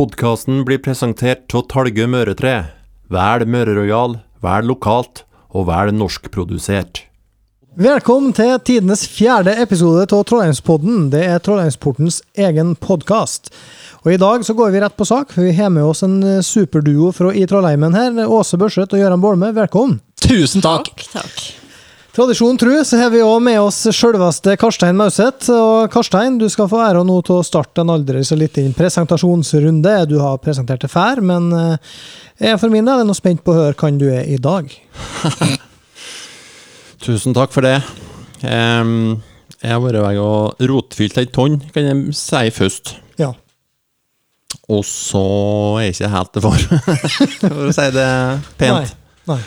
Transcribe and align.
Podkasten 0.00 0.62
blir 0.64 0.78
presentert 0.80 1.52
av 1.52 1.66
Talgø 1.68 2.06
Møretre. 2.08 2.54
Vel 3.12 3.42
Møre-Royal, 3.52 4.14
vel 4.40 4.70
lokalt 4.70 5.26
og 5.52 5.66
vel 5.68 5.92
norskprodusert. 5.92 7.02
Velkommen 7.76 8.32
til 8.32 8.54
tidenes 8.64 9.04
fjerde 9.12 9.52
episode 9.60 10.06
av 10.08 10.24
Trollheimspodden. 10.30 11.10
Det 11.12 11.20
er 11.26 11.44
Trollheimsportens 11.44 12.22
egen 12.32 12.72
podkast. 12.80 13.52
Og 14.00 14.14
I 14.14 14.20
dag 14.24 14.48
så 14.48 14.56
går 14.56 14.72
vi 14.72 14.84
rett 14.86 14.96
på 14.96 15.04
sak, 15.04 15.36
for 15.36 15.44
vi 15.44 15.52
har 15.60 15.68
med 15.68 15.92
oss 15.92 16.00
en 16.06 16.22
superduo 16.40 17.12
fra 17.12 17.36
i 17.36 17.44
Trollheimen 17.44 18.00
her. 18.00 18.24
Åse 18.24 18.56
Børseth 18.56 18.96
og 18.96 19.04
Gøran 19.04 19.20
Bolme, 19.20 19.52
velkommen. 19.52 20.00
Tusen 20.24 20.64
takk. 20.64 20.94
takk! 20.96 21.10
Takk. 21.20 21.59
Tradisjon 22.10 22.58
tru 22.58 22.72
så 22.84 22.98
har 22.98 23.12
vi 23.12 23.20
òg 23.22 23.38
med 23.46 23.60
oss 23.62 23.84
sjølveste 23.94 24.56
Karstein 24.58 24.96
Mauseth. 24.98 25.46
Og 25.54 25.92
Karstein, 25.94 26.40
du 26.40 26.48
skal 26.50 26.66
få 26.70 26.80
æra 26.82 27.04
nå 27.06 27.20
til 27.22 27.36
å 27.38 27.44
starte 27.46 27.84
en 27.84 27.92
aldri 27.94 28.24
så 28.26 28.34
liten 28.38 28.72
presentasjonsrunde. 28.74 29.92
Du 30.10 30.16
har 30.18 30.40
presentert 30.42 30.82
det 30.82 30.90
før, 30.90 31.22
men 31.22 31.46
eh, 31.54 31.94
jeg 32.42 32.58
for 32.58 32.74
min 32.74 32.88
del 32.88 33.04
er 33.04 33.06
nå 33.06 33.14
spent 33.14 33.44
på 33.46 33.54
å 33.54 33.60
høre 33.60 33.78
hvem 33.78 34.02
du 34.02 34.08
er 34.10 34.26
i 34.26 34.40
dag. 34.42 34.74
Tusen 37.06 37.36
takk 37.36 37.54
for 37.54 37.68
det. 37.68 37.78
Um, 38.42 39.20
jeg 39.62 39.70
har 39.70 39.80
vært 39.84 40.18
og 40.18 40.66
rotfylt 40.66 41.22
ei 41.22 41.30
tonn, 41.30 41.60
kan 41.70 41.86
jeg 41.92 42.18
si 42.18 42.44
først. 42.58 42.96
Ja. 43.22 43.36
Og 44.66 44.82
så 44.88 45.26
er 45.78 45.92
jeg 45.92 46.00
ikke 46.00 46.14
helt 46.18 46.34
det 46.34 46.46
for, 46.48 46.70
for 47.46 47.66
å 47.70 47.74
si 47.78 47.90
det 47.94 48.12
pent. 48.58 48.96
Nei. 49.30 49.36
Nei. 49.36 49.42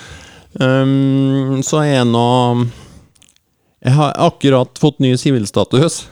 Um, 0.61 1.61
så 1.65 1.79
er 1.81 1.87
jeg 1.95 2.05
nå 2.11 2.25
Jeg 3.83 3.93
har 3.97 4.13
akkurat 4.21 4.77
fått 4.79 4.99
ny 5.03 5.15
sivilstatus. 5.17 6.03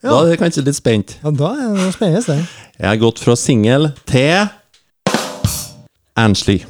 Da 0.00 0.14
er 0.22 0.30
jeg 0.32 0.40
kanskje 0.40 0.64
litt 0.64 0.78
spent. 0.78 1.18
Ja, 1.22 1.30
da 1.30 1.50
er 1.60 1.74
det 1.76 1.90
spennende. 1.94 2.24
det. 2.24 2.46
Jeg 2.80 2.88
har 2.88 2.96
gått 3.02 3.18
fra 3.20 3.36
singel 3.36 3.90
til 4.08 4.48
enslig. 6.18 6.62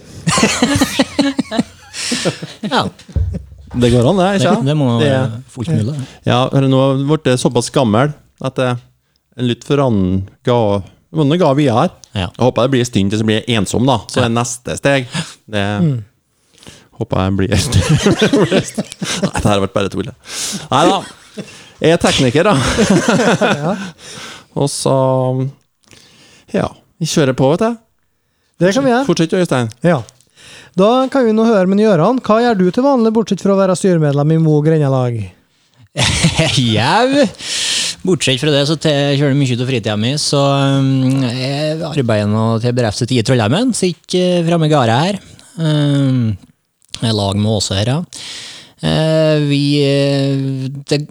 Ja, 2.66 2.88
Det 3.70 3.90
går 3.92 4.08
an, 4.10 4.16
det? 4.18 4.26
det, 4.42 4.50
ikke 4.50 4.64
det 4.66 4.74
må 4.76 4.98
Det- 4.98 5.06
være 5.10 5.42
fullt 5.48 5.68
mulig. 5.68 6.06
Ja, 6.26 6.48
nå 6.50 7.06
har 7.06 7.18
jeg 7.24 7.38
såpass 7.38 7.70
gammel 7.70 8.12
at 8.42 8.56
jeg 8.58 8.76
er 9.38 9.42
litt 9.42 9.62
for 9.64 9.78
annen 9.78 10.28
ga 10.44 10.82
Det 11.12 11.38
ga 11.38 11.54
videre. 11.54 11.90
Ja. 12.14 12.26
Jeg 12.34 12.38
håper 12.38 12.62
det 12.62 12.70
blir 12.70 12.80
en 12.80 12.86
stund 12.86 13.10
til 13.10 13.18
så 13.20 13.24
blir 13.24 13.42
jeg 13.46 13.56
ensom, 13.58 13.86
da. 13.86 13.98
Så 14.08 14.14
det 14.20 14.24
er 14.24 14.34
neste 14.34 14.76
steg. 14.76 15.06
Det 15.48 16.04
håper 17.00 17.24
jeg 17.24 17.36
blir 17.38 17.50
Nei, 17.56 18.60
det 18.60 19.44
her 19.44 19.54
har 19.54 19.64
vært 19.64 19.74
bare 19.76 19.92
tull. 19.92 20.10
Nei 20.70 20.84
da. 20.90 21.00
Jeg 21.80 21.96
er 21.96 22.00
tekniker, 22.02 22.50
da. 22.50 22.54
Og 24.60 24.68
så 24.72 24.96
Ja. 26.52 26.68
Vi 27.00 27.08
kjører 27.08 27.32
på, 27.32 27.48
vet 27.54 27.62
du. 27.64 27.76
Det 28.60 28.74
kan 28.76 28.84
vi 28.84 28.90
gjøre. 28.92 29.06
Fortsett, 29.08 29.32
Øystein. 29.32 29.70
Ja. 29.86 30.02
Da 30.76 30.90
kan 31.10 31.24
vi 31.24 31.32
nå 31.32 31.46
høre 31.48 31.64
med 31.70 31.80
Gøran. 31.80 32.20
Hva 32.20 32.42
gjør 32.44 32.58
du 32.58 32.66
til 32.68 32.84
vanlig, 32.84 33.12
bortsett 33.16 33.40
fra 33.40 33.54
å 33.54 33.58
være 33.58 33.76
styremedlem 33.78 34.34
i 34.36 34.40
Mo 34.42 34.58
Grendalag? 34.64 35.16
Jau! 36.76 37.24
Bortsett 38.04 38.40
fra 38.40 38.52
det, 38.52 38.62
så 38.68 38.76
kjører 38.80 39.32
jeg 39.32 39.38
mye 39.40 39.56
av 39.56 39.66
fritida 39.68 39.96
mi, 40.00 40.12
så 40.20 40.40
um, 40.78 41.24
jeg 41.24 41.80
arbeider 41.88 42.30
nå 42.30 42.44
til 42.62 42.76
bedriftet 42.76 43.16
i 43.16 43.24
Trollheimen. 43.26 43.74
Sitter 43.76 44.44
framme 44.46 44.68
i 44.68 44.72
gardet 44.72 45.00
her. 45.00 45.18
Um, 45.60 46.36
i 47.06 47.12
lag 47.16 47.38
med 47.38 47.52
Åse 47.52 47.78
her, 47.78 47.94
ja. 47.94 48.00
Eh, 48.80 49.38
vi 49.44 49.64
eh, 49.84 50.70
det, 50.88 51.02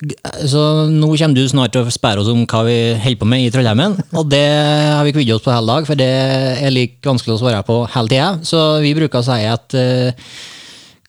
Så 0.49 0.61
nå 0.89 1.11
kommer 1.13 1.37
du 1.37 1.43
snart 1.45 1.75
til 1.75 1.85
å 1.85 1.93
spørre 1.93 2.23
oss 2.23 2.31
om 2.31 2.41
hva 2.49 2.63
vi 2.65 2.77
holder 2.97 3.19
på 3.21 3.27
med 3.29 3.45
i 3.45 3.51
Trollheimen. 3.53 3.97
Og 4.17 4.25
det 4.31 4.41
har 4.41 5.05
vi 5.05 5.13
kvidd 5.13 5.35
oss 5.35 5.45
på 5.45 5.53
hele 5.53 5.69
dag, 5.69 5.85
for 5.89 5.99
det 5.99 6.09
er 6.09 6.73
like 6.73 7.05
vanskelig 7.05 7.37
å 7.37 7.41
svare 7.43 7.61
på 7.67 7.83
hele 7.93 8.13
tida. 8.13 8.31
Så 8.47 8.63
vi 8.81 8.95
bruker 8.97 9.21
å 9.21 9.27
si 9.27 9.45
at 9.45 9.77
uh, 9.77 10.33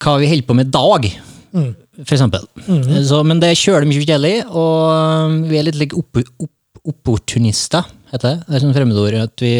hva 0.04 0.18
vi 0.20 0.28
holder 0.28 0.48
på 0.48 0.58
med 0.58 0.68
i 0.68 0.74
dag, 0.76 1.08
for 2.04 2.16
eksempel. 2.16 2.44
Så, 3.08 3.22
men 3.26 3.40
det 3.40 3.56
kjøler 3.58 3.88
mye 3.88 4.02
forskjellig, 4.02 4.36
og 4.52 5.48
vi 5.48 5.60
er 5.60 5.66
litt 5.66 5.80
like 5.80 5.96
opp, 5.96 6.20
opp, 6.20 6.54
opportunister, 6.92 7.88
heter 8.12 8.34
det. 8.34 8.46
Det 8.46 8.58
er 8.58 8.64
sånn 8.66 8.76
fremmedord 8.76 9.16
at 9.20 9.44
vi, 9.44 9.54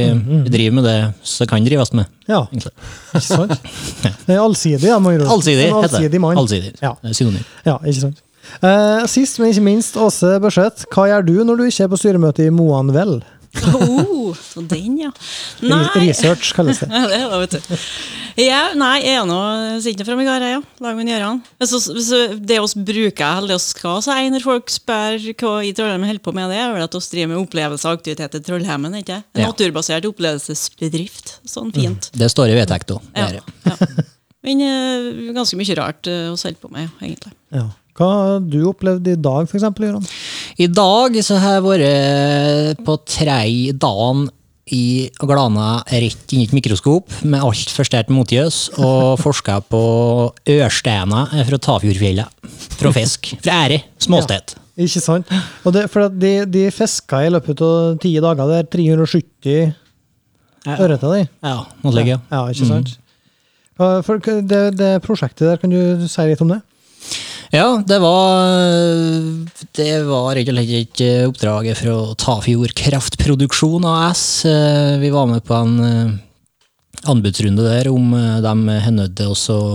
vi 0.45 0.53
driver 0.53 0.79
med 0.79 0.89
det 0.89 0.99
som 1.33 1.49
kan 1.49 1.65
drives 1.65 1.97
med. 1.97 2.09
Ja, 2.31 2.45
egentlig. 2.49 2.73
ikke 3.11 3.27
sant? 3.27 3.55
Allsidig, 4.47 4.87
ja, 4.89 4.99
må 5.03 5.13
gjøre. 5.17 5.27
Allsidig, 5.35 5.67
En 5.67 5.75
heter 5.81 5.89
det. 5.89 5.97
allsidig 5.99 6.21
mann. 6.23 6.39
Allsidig. 6.41 6.73
Ja. 6.83 6.95
Synonym. 7.17 7.45
Ja, 7.67 7.77
ikke 7.83 8.01
sant. 8.07 8.23
Eh, 8.65 9.03
sist, 9.11 9.39
men 9.43 9.51
ikke 9.53 9.63
minst, 9.67 9.99
Åse 10.01 10.37
Børseth. 10.43 10.87
Hva 10.95 11.05
gjør 11.11 11.27
du 11.27 11.35
når 11.45 11.61
du 11.61 11.65
ikke 11.69 11.85
er 11.87 11.93
på 11.93 11.99
styremøte 12.01 12.47
i 12.47 12.55
Moan 12.55 12.93
Vel? 12.95 13.19
Oh, 13.75 14.37
den, 14.55 14.99
ja. 15.01 15.11
Nei. 15.67 15.83
Research 16.07 16.53
kalles 16.55 16.79
det. 16.79 16.87
Det 16.91 17.17
er 17.19 17.27
det, 17.27 17.39
vet 17.43 17.55
du. 17.57 17.79
Ja, 18.41 18.61
nei, 18.79 19.01
jeg 19.03 19.19
er 19.19 19.27
nå 19.27 19.39
sitter 19.83 20.07
framme 20.07 20.23
i 20.23 20.29
gardet, 20.29 20.53
ja. 20.55 20.61
Lag 20.85 20.95
med 20.97 21.11
Gjøran. 21.11 21.41
Så, 21.67 21.81
så 21.83 22.21
det 22.39 22.61
oss 22.63 22.77
bruker, 22.79 23.41
eller 23.41 23.51
det 23.53 23.57
oss 23.59 23.73
skal 23.75 23.99
si 24.07 24.29
når 24.33 24.45
folk 24.47 24.71
spør 24.71 25.19
hva 25.43 25.55
i 25.67 25.73
Trollheimen 25.77 26.07
holder 26.13 26.25
på 26.25 26.35
med, 26.37 26.53
det 26.55 26.61
er 26.63 26.71
vel 26.77 26.87
at 26.87 26.95
vi 26.95 27.03
driver 27.11 27.33
med 27.33 27.41
opplevelse 27.43 27.91
og 27.91 27.99
aktivitet 27.99 28.39
i 28.39 28.43
Trollheimen. 28.47 28.97
ikke? 29.03 29.19
En 29.35 29.43
Ja. 29.43 29.51
naturbasert 29.51 30.07
opplevelsesbedrift. 30.09 31.41
Sånn 31.51 31.75
fint. 31.75 32.11
Det 32.15 32.31
står 32.31 32.55
i 32.55 32.57
vedtekta. 32.61 33.01
Ja. 33.19 33.43
ja. 33.43 33.77
Men 34.47 34.63
eh, 34.65 35.35
ganske 35.37 35.59
mye 35.59 35.77
rart 35.77 36.07
å 36.07 36.17
vi 36.33 36.47
holder 36.47 36.63
på 36.63 36.71
med, 36.73 36.89
egentlig. 37.03 37.35
Ja. 37.53 37.67
Hva 38.01 38.09
har 38.09 38.45
du 38.49 38.63
opplevd 38.65 39.11
i 39.13 39.17
dag, 39.21 39.45
eksempel, 39.45 39.99
I 40.57 40.67
dag 40.73 41.17
så 41.21 41.37
har 41.37 41.59
jeg 41.59 41.65
vært 41.67 42.85
på 42.87 42.95
tredje 43.05 43.75
dagen 43.77 44.31
i 44.73 45.11
Glana 45.21 45.83
rett 45.85 46.33
inn 46.33 46.45
i 46.45 46.47
et 46.47 46.55
mikroskop 46.57 47.11
med 47.29 47.43
altfor 47.45 47.85
sterkt 47.85 48.13
motgjøs 48.15 48.63
og 48.79 49.19
forska 49.25 49.59
på 49.69 49.83
ørsteiner 50.55 51.35
fra 51.51 51.61
Tafjordfjellet. 51.67 52.49
Fra 52.81 52.95
fisk. 52.95 53.35
Fra 53.43 53.59
ære. 53.67 53.83
Småstet. 54.01 54.57
Ikke 54.81 55.03
sant? 55.05 55.29
Og 55.67 55.77
det, 55.77 55.85
for 55.93 56.09
de, 56.09 56.33
de 56.49 56.65
fiska 56.73 57.21
i 57.27 57.35
løpet 57.35 57.61
av 57.67 58.01
ti 58.01 58.15
dager. 58.17 58.49
Det 58.49 58.63
er 58.63 58.73
370 58.79 60.73
ørreter, 60.79 61.19
de. 61.19 61.29
Ja, 61.45 61.57
noe 61.85 61.93
slikt, 61.93 62.15
ja. 62.15 62.21
Ja, 62.33 62.47
ikke 62.49 62.71
sant? 62.71 62.97
Mm. 62.97 63.07
For 64.09 64.25
det, 64.25 64.65
det 64.77 64.91
prosjektet 65.05 65.45
der, 65.51 65.61
kan 65.61 65.73
du 65.73 66.09
si 66.09 66.25
litt 66.31 66.41
om 66.45 66.57
det? 66.57 66.63
Ja, 67.51 67.83
det 67.83 67.99
var 67.99 68.47
Det 69.75 69.93
var 70.07 70.35
rett 70.39 70.51
og 70.53 70.55
slett 70.55 70.75
ikke 70.85 71.11
oppdraget 71.27 71.31
oppdrag 71.31 71.71
fra 71.81 71.97
Tafjord 72.21 72.75
Kraftproduksjon 72.79 73.87
AS. 73.91 74.25
Vi 75.03 75.11
var 75.11 75.27
med 75.31 75.43
på 75.47 75.57
en 75.59 75.77
eh, 75.85 76.17
anbudsrunde 77.11 77.65
der 77.65 77.91
om 77.91 78.13
de 78.13 78.81
har 78.85 78.95
nødt 78.95 79.17
til 79.19 79.35
å 79.35 79.71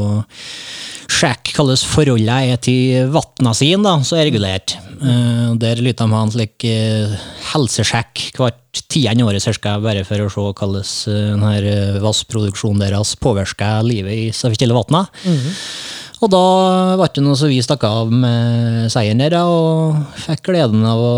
sjekke 1.16 1.56
hvordan 1.56 1.80
forholdet 1.88 2.52
er 2.52 2.62
til 2.64 3.10
vannene 3.14 3.54
sine, 3.58 3.94
som 4.08 4.20
er 4.20 4.28
regulert. 4.30 4.76
Eh, 5.00 5.54
Der 5.62 5.82
lytta 5.84 6.06
de 6.08 6.16
ha 6.16 6.24
en 6.26 6.34
slik 6.34 6.66
eh, 6.68 7.16
helsesjekk 7.52 8.24
hvert 8.40 8.82
tiende 8.92 9.26
året 9.28 9.44
cirka, 9.44 9.78
bare 9.84 10.04
for 10.08 10.26
å 10.26 10.30
se 10.32 10.46
hvordan 10.60 11.40
denne 11.40 12.00
vassproduksjonen 12.04 12.84
deres 12.84 13.16
påvirker 13.22 13.86
livet 13.88 14.16
i 14.16 14.32
så 14.36 14.52
Mm 14.52 14.76
vann. 14.76 15.08
Og 16.24 16.32
da 16.32 16.42
ble 17.00 17.10
det 17.16 17.24
noe 17.26 17.36
så 17.40 17.50
vi 17.52 17.60
stakk 17.64 17.84
av 17.88 18.12
med 18.14 18.88
seieren 18.94 19.20
der, 19.24 19.36
og 19.44 19.98
fikk 20.26 20.46
gleden 20.52 20.86
av 20.88 21.02
å 21.02 21.16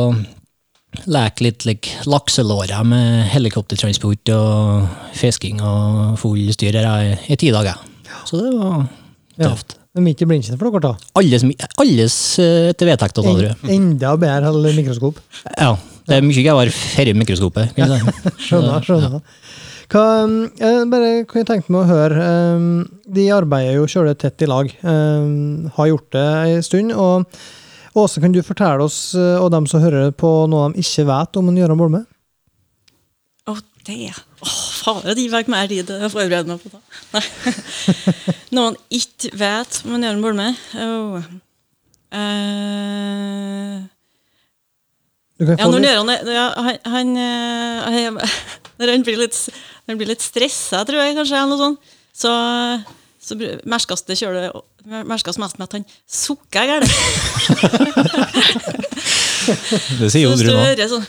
leke 1.05 1.45
litt 1.45 1.65
like, 1.67 1.97
lakselåra 2.09 2.81
med 2.87 3.27
helikoptertransport 3.33 4.31
og 4.33 4.87
fisking 5.17 5.59
og 5.61 6.15
full 6.21 6.47
styr 6.55 6.79
her 6.79 7.17
i, 7.27 7.37
ti 7.37 7.51
dager. 7.53 7.77
Så 8.25 8.41
det 8.41 8.53
var 8.55 8.87
Ja. 9.37 9.51
tøft. 9.51 9.75
Men 9.93 10.03
midt 10.03 10.21
i 10.21 10.25
blinken 10.25 10.57
for 10.57 10.71
dere, 10.71 10.81
da. 10.81 10.95
Alles, 11.17 11.43
alles 11.77 12.15
eh, 12.39 12.69
etter 12.71 12.85
vedtekta, 12.89 13.21
sa 13.21 13.33
du. 13.37 13.45
En, 13.45 13.69
enda 13.69 14.15
bedre 14.17 14.73
mikroskop. 14.73 15.19
Ja. 15.57 15.75
Det 16.07 16.15
er 16.17 16.23
mye 16.23 16.41
gøyere 16.41 16.71
før 16.71 17.09
mikroskopet. 17.19 17.73
Skjønner. 17.77 18.13
Skjønner. 18.39 18.85
skjønner. 18.85 19.21
Hva, 19.87 20.03
um, 20.27 20.39
jeg 20.59 20.87
bare 20.91 21.11
kunne 21.27 21.43
jeg 21.45 21.47
tenkt 21.47 21.69
meg 21.71 21.85
å 21.85 21.87
høre 21.87 22.23
um, 22.57 22.65
De 23.07 23.29
arbeider 23.31 23.77
jo 23.77 23.85
sjøl 23.87 24.09
tett 24.19 24.43
i 24.43 24.49
lag. 24.49 24.71
Um, 24.83 25.69
har 25.77 25.93
gjort 25.93 26.09
det 26.15 26.27
en 26.57 26.65
stund. 26.65 26.91
og 26.91 27.27
Åse, 27.97 28.21
kan 28.21 28.35
du 28.35 28.43
fortelle 28.45 28.83
oss 28.83 29.15
og 29.17 29.47
dem 29.49 29.65
som 29.65 29.81
hører 29.81 30.11
på, 30.13 30.29
noe 30.51 30.67
de 30.75 30.83
ikke 30.83 31.07
vet 31.07 31.39
om 31.39 31.47
en 31.49 31.55
Gøran 31.57 31.79
Bolme? 31.79 32.03
Å, 33.47 33.55
det 33.87 34.11
Åh, 34.45 34.55
faen, 34.83 35.07
de 35.17 35.25
fikk 35.31 35.49
mer 35.49 35.69
tid 35.71 35.87
til 35.89 36.03
å 36.05 36.11
forberede 36.13 36.51
meg 36.51 36.61
på 36.61 36.69
det. 36.69 36.81
Nei. 37.15 37.23
Noen 38.57 38.77
ikke 38.93 39.31
vet 39.39 39.81
om 39.87 39.95
en 39.97 40.05
Jørgen 40.05 40.25
Bolme? 40.27 40.49
Oh. 40.83 41.17
Uh. 42.13 43.87
Du 45.37 45.45
kan 45.45 45.57
ja, 45.59 45.67
når 45.69 46.13
er- 46.13 46.29
ja, 46.33 46.45
han, 46.55 46.77
han, 46.85 47.17
eh, 47.17 47.81
han 47.85 48.19
han 48.91 49.03
blir 49.05 49.19
litt, 49.21 49.37
når 49.87 49.93
han 49.93 49.99
blir 50.01 50.11
litt 50.11 50.25
stressa, 50.25 50.83
tror 50.83 50.99
jeg 50.99 51.15
kanskje, 51.15 51.39
eller 51.39 51.55
noe 51.55 51.61
sånt, 51.63 51.79
så, 52.17 52.31
så 53.23 53.31
merkes 53.63 54.03
det 54.03 54.19
kjøle 54.19 54.51
merkes 55.07 55.39
mest 55.39 55.57
med 55.59 55.67
at 55.67 55.73
han 55.77 55.85
sukker 56.07 56.63
gærent. 56.67 56.91
Det 59.47 60.09
sier 60.11 60.25
jo 60.25 60.35
du 60.35 60.43
nå. 60.43 60.59
sånn 60.91 61.05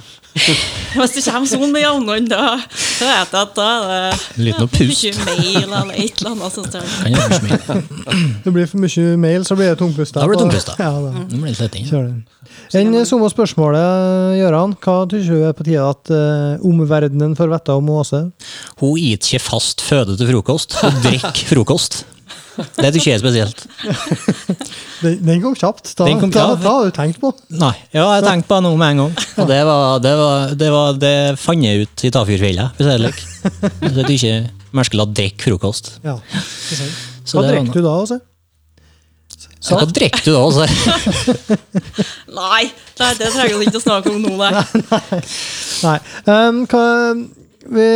Hvis 0.94 1.14
det 1.16 1.22
kommer 1.26 1.48
sånn 1.50 1.72
med 1.74 1.82
jevnhånd, 1.82 2.28
da, 2.30 2.56
vet 2.60 3.00
jeg 3.02 3.40
at 3.40 3.54
da 3.56 3.68
er 3.70 4.12
det 4.14 4.44
Litt 4.46 4.60
noe 4.60 4.70
pust. 4.70 5.02
mye 5.02 5.24
mail 5.26 5.56
eller 5.64 5.90
et 5.94 6.20
eller 6.20 6.30
annet. 6.36 6.54
sånt. 6.54 6.76
Kan 6.76 7.16
gjøre 7.16 7.38
for 7.38 7.48
mye. 7.48 7.80
Det 8.44 8.52
blir 8.54 8.68
for 8.70 8.82
mye 8.82 9.16
mail, 9.20 9.46
så 9.46 9.56
blir 9.58 9.72
det 9.72 9.78
tungpust. 9.80 10.14
Da 10.16 10.26
blir 10.28 10.38
det 10.38 10.44
tungpust, 10.46 10.70
da. 10.70 10.76
Ja, 10.86 10.92
da. 11.02 11.10
Mm. 11.14 11.26
det 11.30 11.70
blir. 11.74 12.12
Enn 12.80 12.94
samme 13.08 13.30
spørsmålet, 13.32 14.38
Gøran. 14.40 14.76
Hva 14.80 14.96
syns 15.10 15.28
du 15.30 15.42
er 15.48 15.56
på 15.56 15.66
tide 15.66 15.82
at 15.84 16.14
uh, 16.14 16.62
omverdenen 16.66 17.36
får 17.38 17.50
vite 17.52 17.76
om 17.76 17.90
Åse? 17.98 18.22
Hun 18.80 18.96
spiser 18.96 19.18
ikke 19.18 19.44
fast 19.50 19.84
føde 19.84 20.16
til 20.18 20.30
frokost, 20.30 20.78
hun 20.82 21.02
drikker 21.04 21.46
frokost. 21.50 22.02
Det 22.76 22.90
syns 22.94 23.06
jeg 23.06 23.16
er 23.16 23.22
spesielt. 23.22 23.64
Den, 25.00 25.14
den 25.24 25.38
kom 25.40 25.54
kjapt. 25.56 25.94
Da, 25.96 26.04
Den 26.04 26.18
kom 26.20 26.32
da, 26.34 26.42
da 26.60 26.72
har 26.74 26.90
du 26.90 26.92
tenkt 26.92 27.16
på. 27.22 27.30
Nei, 27.56 27.72
ja, 27.88 28.02
jeg 28.18 28.24
tenkte 28.26 28.50
på 28.50 28.58
noe 28.60 28.76
med 28.76 28.90
en 28.92 28.98
gang. 29.00 29.14
Og 29.40 29.46
det 29.48 29.60
var 29.64 30.02
det, 30.04 30.12
var, 30.18 30.50
det, 30.60 30.68
var, 30.74 30.98
det 31.00 31.12
fant 31.40 31.64
jeg 31.64 31.86
ut 31.86 32.04
i 32.04 32.10
Tafjordfjella, 32.12 32.66
hvis 32.76 32.90
jeg 32.90 32.98
er 32.98 33.04
lik. 33.06 33.22
Så 33.80 33.94
at 34.04 34.12
ikke 34.12 34.34
mennesker 34.76 35.00
la 35.00 35.06
drikke 35.08 35.46
frokost. 35.48 35.94
Ja, 36.04 36.18
Hva 37.32 37.46
drikker 37.48 37.80
du 37.80 37.86
da, 37.86 37.94
altså? 38.02 38.20
Så 39.60 39.76
hva 39.76 39.84
drikker 39.88 40.24
du 40.24 40.30
da? 40.32 40.40
Altså? 40.40 40.64
Nei, 42.40 42.62
det, 42.96 43.10
det 43.20 43.28
trenger 43.34 43.56
du 43.56 43.66
ikke 43.66 43.80
å 43.80 43.84
snakke 43.84 44.12
om 44.12 44.22
nå, 44.24 44.32
nei. 44.40 44.52
Nei. 45.86 45.96
Um, 46.24 46.62
hva, 46.70 46.84
vi 47.66 47.86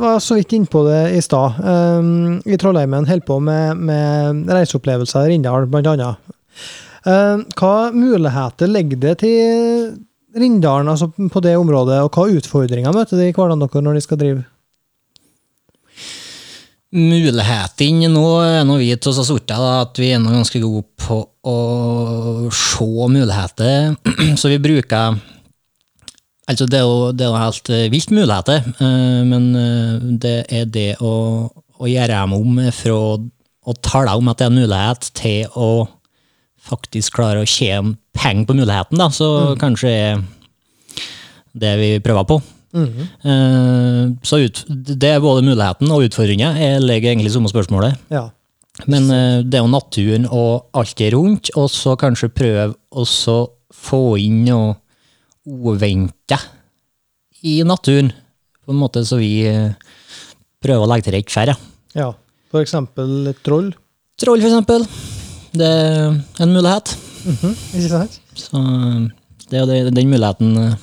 var 0.00 0.20
så 0.20 0.34
vidt 0.34 0.52
inne 0.52 0.66
på 0.66 0.82
det 0.86 1.02
i 1.16 1.22
stad. 1.22 1.58
Um, 1.62 2.40
I 2.44 2.58
Trollheimen 2.58 3.06
holder 3.06 3.26
på 3.26 3.38
med, 3.40 3.76
med 3.76 4.48
reiseopplevelser 4.50 5.26
i 5.28 5.34
Rindal, 5.34 5.68
blant. 5.70 6.02
Um, 7.02 7.44
hva 7.58 7.74
muligheter 7.94 8.70
ligger 8.70 9.00
det 9.02 9.18
til 9.24 9.92
Rindalen 10.38 10.88
altså 10.88 11.10
på 11.12 11.42
det 11.44 11.56
området, 11.60 12.00
og 12.02 12.14
hva 12.14 12.30
utfordringer 12.38 12.94
møter 12.94 13.20
de 13.20 13.28
i 13.28 13.34
hverdagen 13.36 13.62
deres 13.62 13.84
når 13.84 13.98
de 13.98 14.04
skal 14.04 14.20
drive? 14.20 14.44
Mulighetene 16.92 18.08
nå 18.12 18.24
er 18.44 18.64
nå 18.68 18.76
vi 18.80 18.90
til 19.00 19.12
oss 19.14 19.30
da, 19.48 19.58
at 19.80 19.96
vi 19.96 20.10
er 20.12 20.20
nå 20.20 20.32
ganske 20.34 20.60
gode 20.60 20.84
på 21.00 21.22
å 21.48 21.58
se 22.52 22.88
muligheter. 23.14 23.94
Så 24.40 24.52
vi 24.52 24.60
bruker 24.60 25.16
Altså, 26.50 26.66
det 26.66 26.80
er 26.80 26.82
jo, 26.82 27.12
det 27.14 27.22
er 27.22 27.30
jo 27.30 27.38
helt 27.38 27.70
eh, 27.70 27.84
vilt 27.92 28.10
muligheter, 28.10 28.64
eh, 28.82 29.20
men 29.28 29.44
eh, 29.54 30.06
det 30.24 30.36
er 30.50 30.64
det 30.74 30.88
å, 30.98 31.12
å 31.78 31.86
gjøre 31.90 32.16
dem 32.16 32.34
om 32.34 32.58
fra 32.74 32.96
å 33.62 33.74
tale 33.78 34.16
om 34.18 34.30
at 34.32 34.40
det 34.40 34.48
er 34.48 34.50
en 34.50 34.58
mulighet, 34.58 35.06
til 35.14 35.54
å 35.54 35.68
faktisk 36.66 37.14
klare 37.14 37.44
å 37.44 37.48
tjene 37.48 37.94
penger 38.18 38.48
på 38.48 38.56
muligheten, 38.58 38.98
da, 38.98 39.06
så 39.14 39.54
kanskje 39.58 39.92
er 39.94 40.20
det 41.62 41.72
vi 41.78 41.92
prøver 42.02 42.26
på. 42.26 42.40
Eh, 42.74 44.04
Så 44.26 44.42
ut, 44.42 44.64
det 44.66 45.14
er 45.14 45.22
både 45.22 45.46
muligheten 45.46 45.90
og 45.94 46.08
utfordringen. 46.08 46.58
Jeg 46.58 46.82
legger 46.82 47.12
egentlig 47.12 47.34
samme 47.34 47.50
spørsmålet. 47.52 47.98
Ja. 48.10 48.30
Men 48.88 49.06
det 49.46 49.58
er 49.58 49.62
jo 49.62 49.68
naturen 49.70 50.24
og 50.26 50.70
alt 50.74 50.94
det 50.98 51.12
rundt, 51.14 51.50
og 51.54 51.68
så 51.70 51.92
kanskje 52.00 52.32
prøve 52.32 52.70
å 52.90 53.04
få 53.72 54.06
inn 54.18 54.46
noe 54.48 54.72
uventa 55.46 56.38
i 57.42 57.62
naturen. 57.66 58.12
På 58.62 58.72
en 58.74 58.78
måte 58.78 59.02
så 59.06 59.18
vi 59.18 59.42
eh, 59.48 59.72
prøver 60.62 60.84
å 60.84 60.90
legge 60.90 61.08
til 61.08 61.16
rette 61.16 61.34
for. 61.34 61.52
Ja. 61.52 61.56
ja. 61.98 62.10
For 62.52 62.62
eksempel 62.62 63.32
et 63.32 63.40
troll. 63.46 63.72
Troll, 64.20 64.42
for 64.44 64.50
eksempel. 64.50 64.84
Det 65.56 65.68
er 65.68 66.44
en 66.44 66.54
mulighet. 66.54 66.94
Mhm, 67.22 67.54
Ikke 67.78 67.90
sant? 67.90 68.18
Så 68.34 68.60
det 69.50 69.60
er 69.60 69.66
jo 69.86 69.92
den 69.94 70.10
muligheten 70.10 70.56
eh, 70.58 70.76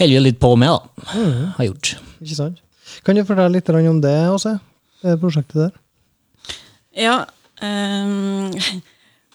holder 0.00 0.18
vi 0.18 0.24
litt 0.26 0.40
på 0.42 0.54
med, 0.58 0.72
da. 0.74 1.24
Har 1.58 1.68
gjort. 1.68 1.94
Ikke 2.22 2.38
sant? 2.38 2.60
Kan 3.04 3.18
du 3.18 3.24
fortelle 3.26 3.52
litt 3.56 3.68
om 3.74 4.00
det, 4.02 4.14
Åse? 4.32 4.56
Det 5.04 5.18
prosjektet 5.20 5.58
der? 5.66 5.72
Ja, 6.96 7.16
ehm, 7.60 8.52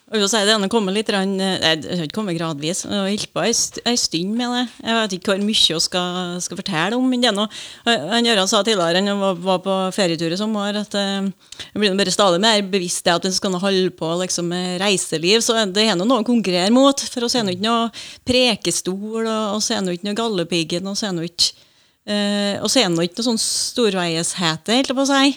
jeg 0.10 0.24
vil 0.24 0.30
si 0.32 0.40
det 0.48 0.54
ene 0.56 0.70
kommer 0.72 0.96
litt 0.96 1.10
rann, 1.14 1.36
Nei, 1.38 1.76
Det 1.78 1.98
har 2.00 2.08
ikke 2.08 2.18
kommet 2.18 2.38
gradvis. 2.38 2.82
Jeg 2.86 2.96
har 2.96 3.06
holdt 3.06 3.30
på 3.36 3.44
ei 3.46 3.96
stund 4.00 4.32
med 4.40 4.56
det. 4.56 4.64
Jeg 4.82 4.98
vet 4.98 5.16
ikke 5.18 5.32
hvor 5.32 5.44
mye 5.46 5.66
jeg 5.70 5.84
skal, 5.86 6.40
skal 6.42 6.60
fortelle 6.60 6.98
om. 6.98 7.06
Men 7.12 7.22
det 7.22 7.30
er 7.30 7.36
noe, 7.38 7.48
eh, 7.86 8.08
han 8.10 8.26
Gøran 8.26 8.50
sa 8.50 8.64
tidligere 8.66 9.04
han 9.06 9.22
var, 9.22 9.38
var 9.38 9.62
på 9.66 9.78
ferietur 9.94 10.34
i 10.34 10.40
sommer, 10.40 10.82
at 10.82 10.98
eh, 10.98 11.30
jeg 11.68 11.84
blir 11.84 11.98
bare 12.00 12.16
stadig 12.16 12.42
mer 12.42 12.64
bevisst 12.74 13.06
det 13.06 13.14
at 13.14 13.28
hvis 13.28 13.38
skal 13.38 13.60
holde 13.62 13.94
på 13.94 14.12
liksom, 14.24 14.50
med 14.50 14.80
reiseliv. 14.82 15.44
Så 15.46 15.58
det 15.70 15.86
er 15.86 16.00
noe 16.00 16.22
å 16.24 16.28
konkurrere 16.28 16.74
mot. 16.74 17.06
For 17.14 17.28
oss 17.28 17.38
er 17.38 17.46
nå 17.46 17.54
ikke 17.54 17.68
noe 17.68 17.90
Prekestol, 18.26 19.28
og 19.28 19.60
oss 19.60 19.70
er 19.70 19.86
nå 19.86 19.94
ikke 19.94 20.10
noe 20.10 20.18
Galdhøpiggen, 20.18 20.90
og 20.90 20.98
så 20.98 21.12
er 21.12 21.20
nå 21.20 21.30
ikke 21.30 21.68
Uh, 22.10 22.56
og 22.64 22.72
så 22.72 22.80
er 22.80 22.88
det 22.90 23.04
ikke 23.06 23.20
noe 23.20 23.26
sånn 23.28 23.42
storveishete, 23.44 24.74
helt 24.80 24.96
på 24.98 25.04
å 25.04 25.06
si. 25.06 25.36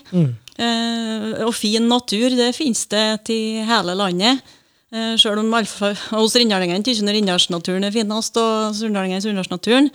Eh, 0.60 1.28
og 1.46 1.54
fin 1.56 1.86
natur, 1.88 2.32
det 2.36 2.52
finnes 2.56 2.84
det 2.92 3.06
til 3.28 3.62
hele 3.68 3.96
landet. 3.98 4.42
Uh, 4.92 5.14
Sjøl 5.20 5.40
om 5.40 5.54
alfa, 5.56 5.94
hos 6.12 6.36
rindalingene 6.36 6.84
syns 6.84 7.14
rindalsnaturen 7.16 7.88
er 7.88 7.94
finest, 7.94 8.36
og 8.36 8.74
surndalingene 8.76 9.24
sunnmørsnaturen. 9.24 9.88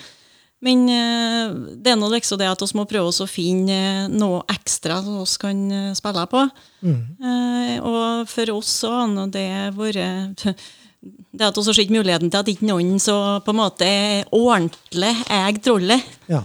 Men 0.65 0.87
eh, 0.89 1.51
det 1.77 1.91
er 1.93 1.99
nå 1.99 2.09
liksom 2.09 2.39
det 2.41 2.47
at 2.49 2.63
vi 2.63 2.79
må 2.79 2.87
prøve 2.89 3.11
oss 3.11 3.21
å 3.21 3.29
finne 3.29 3.77
eh, 3.77 4.09
noe 4.09 4.41
ekstra 4.49 4.97
som 5.05 5.19
vi 5.21 5.41
kan 5.43 5.59
eh, 5.69 5.91
spille 5.97 6.23
på. 6.31 6.41
Eh, 6.81 7.75
og 7.85 8.25
for 8.31 8.53
oss 8.55 8.71
så 8.81 8.93
har 8.95 9.29
det 9.33 9.47
vært 9.77 10.47
det 11.37 11.45
at 11.45 11.59
vi 11.59 11.67
har 11.67 11.77
sett 11.77 11.93
muligheten 11.93 12.33
til 12.33 12.41
at 12.41 12.49
ikke 12.49 12.69
noen 12.71 12.97
så 13.01 13.37
på 13.45 13.53
en 13.53 13.61
måte 13.61 13.89
ordentlig 14.33 15.13
eier 15.29 15.61
trollet. 15.61 16.09
Ja. 16.31 16.41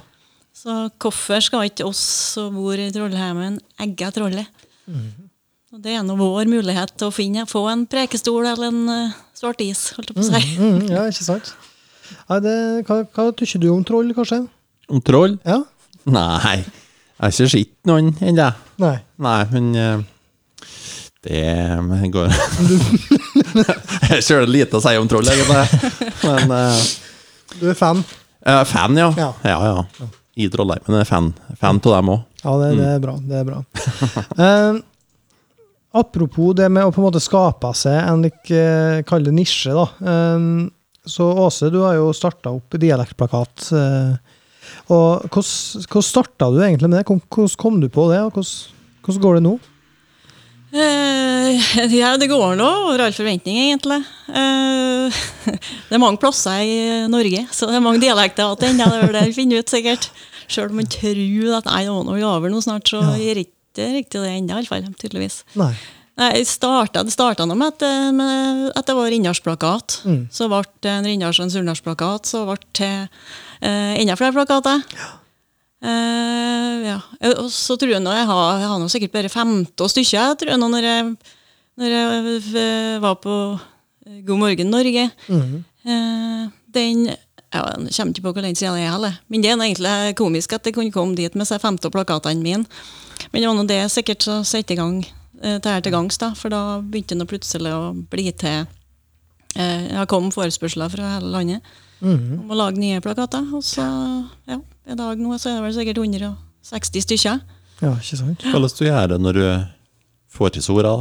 Så 0.53 0.77
hvorfor 1.01 1.41
skal 1.43 1.71
ikke 1.71 1.89
oss 1.89 2.03
som 2.37 2.53
bor 2.55 2.77
i 2.79 2.93
Trollheimen, 2.93 3.57
egge 3.81 4.13
trollet? 4.15 4.69
Og 4.93 5.22
Det 5.73 5.95
er 5.97 6.03
nå 6.05 6.13
vår 6.19 6.51
mulighet 6.53 6.91
til 7.01 7.09
å 7.09 7.13
finne, 7.15 7.47
få 7.49 7.63
en 7.71 7.87
prekestol 7.89 8.45
eller 8.45 8.67
en 8.69 8.81
uh, 8.93 9.15
svart 9.33 9.63
is, 9.65 9.87
holdt 9.97 10.11
jeg 10.11 10.19
på 10.19 10.21
å 10.21 10.27
si. 10.27 10.41
Mm, 10.61 10.83
ja, 10.93 11.05
ikke 11.09 11.25
sant? 11.25 11.49
Ja, 12.27 12.37
det, 12.45 12.57
hva, 12.85 12.99
hva 13.09 13.25
tykker 13.33 13.63
du 13.63 13.71
om 13.73 13.81
troll, 13.89 14.11
kanskje? 14.13 14.43
Om 14.93 15.01
troll? 15.01 15.39
Ja? 15.49 15.63
Nei, 16.13 16.59
jeg 16.59 17.23
har 17.23 17.33
ikke 17.33 17.49
sett 17.55 17.73
noen 17.89 18.13
ennå. 18.21 18.51
Nei. 18.85 18.93
Nei, 19.25 19.39
men 19.55 19.73
eh, 19.81 20.05
det 21.25 21.41
går 22.19 22.29
Jeg 23.57 24.13
har 24.13 24.23
sjøl 24.29 24.53
lite 24.53 24.77
å 24.77 24.85
si 24.85 24.93
om 25.01 25.09
troll, 25.09 25.33
egentlig. 25.33 25.65
Men 26.27 26.57
eh, 26.59 26.87
Du 27.57 27.67
er 27.73 27.81
fan? 27.81 28.05
jeg 28.45 28.61
er 28.61 28.69
fan, 28.77 29.01
ja. 29.01 29.09
Ja. 29.17 29.33
Ja, 29.49 29.59
ja. 29.73 30.13
I 30.37 30.53
Trollheimen 30.53 31.01
er 31.01 31.07
jeg 31.07 31.15
fan. 31.15 31.33
Fan 31.65 31.81
av 31.81 31.93
dem 31.97 32.13
òg. 32.19 32.25
Ja, 32.45 32.61
det, 32.61 32.73
det 32.77 32.95
er 32.99 33.05
bra. 33.09 33.21
Det 33.25 33.41
er 33.41 33.53
bra. 33.55 33.65
Eh, 34.37 34.83
apropos 35.93 36.55
det 36.57 36.69
med 36.73 36.87
å 36.87 36.93
på 36.93 37.03
en 37.03 37.09
måte 37.09 37.23
skape 37.23 37.73
seg 37.79 37.99
en 38.01 38.25
like, 38.27 38.53
eh, 38.53 39.03
kall 39.09 39.25
det 39.27 39.35
nisje, 39.37 39.75
da. 39.77 39.89
Eh, 40.13 40.47
så 41.05 41.27
Åse, 41.47 41.71
du 41.73 41.81
har 41.83 41.97
jo 41.99 42.13
starta 42.15 42.53
opp 42.55 42.79
dialektplakat. 42.79 43.73
eh, 43.73 44.39
og 44.89 45.27
hvordan, 45.29 45.85
hvordan 45.91 46.07
starta 46.07 46.51
du 46.51 46.63
egentlig 46.63 46.89
med 46.89 47.01
det? 47.01 47.07
Hvordan, 47.07 47.57
kom 47.59 47.81
du 47.81 47.89
på 47.89 48.09
det, 48.13 48.23
og 48.23 48.33
hvordan, 48.33 48.53
hvordan 49.03 49.23
går 49.23 49.39
det 49.39 49.45
nå? 49.47 49.55
Eh, 50.73 51.73
ja, 52.01 52.17
det 52.17 52.31
går 52.31 52.57
nå 52.57 52.69
over 52.87 53.05
all 53.05 53.17
forventning, 53.17 53.59
egentlig. 53.69 54.01
Eh, 54.33 55.23
det 55.89 55.97
er 55.97 56.03
mange 56.03 56.21
plasser 56.23 56.63
i 56.65 56.77
Norge, 57.13 57.47
så 57.53 57.69
det 57.69 57.79
er 57.79 57.85
mange 57.85 58.03
dialekter 58.03 58.55
igjen. 58.57 58.81
Det 58.81 58.87
er 58.89 59.19
det 59.19 59.27
vi 59.31 59.41
finner 59.43 59.61
ut, 59.61 59.73
sikkert. 59.73 60.09
Selv 60.49 60.73
om 60.73 60.81
man 60.83 60.89
tror 60.91 61.59
at 61.59 61.69
nei, 61.69 61.83
nå 61.89 61.99
er 62.01 62.09
noe 62.09 62.31
over 62.37 62.53
nå 62.53 62.61
snart, 62.65 62.89
så 62.89 63.03
gir 63.21 63.43
ikke 63.43 63.57
det 63.79 63.89
riktig 63.97 64.23
det 64.23 64.31
ennå, 64.37 64.59
iallfall. 64.61 64.87
Tydeligvis. 65.01 65.43
Nei. 65.61 65.73
Nei, 66.21 66.43
startet, 66.45 67.07
det 67.09 67.15
starta 67.15 67.47
med 67.49 67.63
at, 67.73 67.83
med 68.13 68.67
at 68.77 68.87
det 68.87 68.95
var 68.99 69.09
Rindalsplakat. 69.11 70.03
Mm. 70.05 70.21
Så 70.31 70.49
ble 70.53 70.61
det 70.85 70.91
en 70.93 71.09
Rindals- 71.09 71.41
og 71.41 71.47
en 71.47 71.55
Surndalsplakat. 71.55 72.29
Så 72.29 72.45
ble 72.49 72.59
det 72.77 72.91
eh, 73.65 73.95
enda 74.03 74.17
flere 74.21 74.37
plakater. 74.37 74.85
Eh, 75.83 76.85
ja. 76.87 76.99
Eh, 77.21 77.33
Og 77.41 77.49
så 77.51 77.77
tror 77.81 77.95
jeg 77.97 78.05
nå 78.05 78.13
jeg 78.15 78.29
har, 78.29 78.61
jeg 78.61 78.69
har 78.71 78.79
nå 78.83 78.91
sikkert 78.93 79.17
bare 79.17 79.33
15 79.33 79.89
stykker, 79.95 80.37
tror 80.39 80.53
jeg 80.55 80.61
nå 80.63 80.69
når 80.71 80.87
jeg, 80.87 81.09
når 81.81 81.97
jeg 81.97 82.37
eh, 82.61 83.01
var 83.03 83.17
på 83.25 83.37
eh, 84.07 84.21
God 84.29 84.43
morgen 84.45 84.71
Norge. 84.71 85.09
Mm. 85.33 85.57
Eh, 85.83 86.45
den 86.77 87.07
ja, 87.53 87.63
Jeg 87.79 87.93
kommer 87.97 88.13
ikke 88.15 88.23
på 88.27 88.33
hvor 88.33 88.43
lenge 88.43 88.57
siden 88.57 88.75
det 88.79 88.85
er, 88.87 88.93
heller. 88.93 89.19
men 89.29 89.43
det 89.43 89.51
er 89.51 89.57
egentlig 89.61 90.17
komisk 90.17 90.53
at 90.53 90.65
jeg 90.67 90.75
kunne 90.75 90.93
komme 90.93 91.15
dit 91.17 91.35
med 91.35 91.47
seg 91.47 91.61
15 91.61 91.91
plakatene 91.91 92.43
mine. 92.43 92.65
Men 93.33 93.43
det 93.43 93.49
var 93.49 93.55
nå 93.59 93.67
det 93.69 93.81
sikkert 93.93 94.23
som 94.23 94.45
satte 94.45 94.73
i 94.73 94.77
gang 94.77 95.05
eh, 95.43 95.59
det 95.59 95.65
her 95.67 95.81
til 95.81 95.93
gangs, 95.93 96.19
da, 96.19 96.33
for 96.35 96.49
da 96.51 96.81
begynte 96.81 97.19
det 97.19 97.29
plutselig 97.29 97.73
å 97.73 97.93
bli 98.11 98.33
til 98.33 98.67
eh, 99.57 99.89
har 99.97 100.07
kom 100.07 100.31
forespørsler 100.33 100.89
fra 100.93 101.17
hele 101.19 101.31
landet 101.33 101.61
Mhm. 102.03 102.41
om 102.41 102.49
å 102.51 102.57
lage 102.59 102.81
nye 102.83 102.99
plakater. 103.01 103.45
Og 103.55 103.63
så, 103.63 103.85
ja, 104.49 104.57
i 104.91 104.95
dag 104.99 105.19
nå 105.23 105.37
så 105.39 105.51
er 105.53 105.61
det 105.61 105.63
vel 105.63 105.75
sikkert 105.77 105.99
160 106.03 107.01
stykker. 107.05 107.41
Ja, 107.81 107.93
ikke 107.95 108.17
sant? 108.19 108.43
Hvordan 108.43 108.73
du 108.79 108.85
gjør 108.85 109.07
det 109.13 109.21
når 109.21 109.33
du 109.39 109.67
får 110.35 110.51
til 110.57 110.63
så 110.63 110.75
orda, 110.75 110.97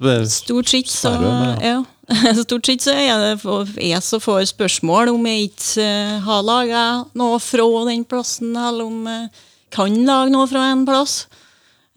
da? 0.00 0.24
Stort 0.24 0.68
sett 0.70 0.86
så 0.88 1.12
ja. 1.60 1.84
Stort 2.44 2.68
sett 2.68 2.84
så 2.86 2.94
er 2.96 3.20
det 3.20 3.84
jeg 3.84 4.00
som 4.04 4.22
får 4.22 4.46
spørsmål 4.54 5.12
om 5.12 5.26
jeg 5.28 5.50
ikke 5.50 5.84
eh, 5.84 6.16
har 6.24 6.46
laga 6.46 6.84
noe 7.18 7.36
fra 7.42 7.68
den 7.90 8.06
plassen, 8.08 8.56
eller 8.56 8.88
om 8.88 9.04
jeg 9.10 9.28
kan 9.74 9.98
lage 10.08 10.32
noe 10.32 10.48
fra 10.48 10.70
en 10.72 10.86
plass. 10.88 11.20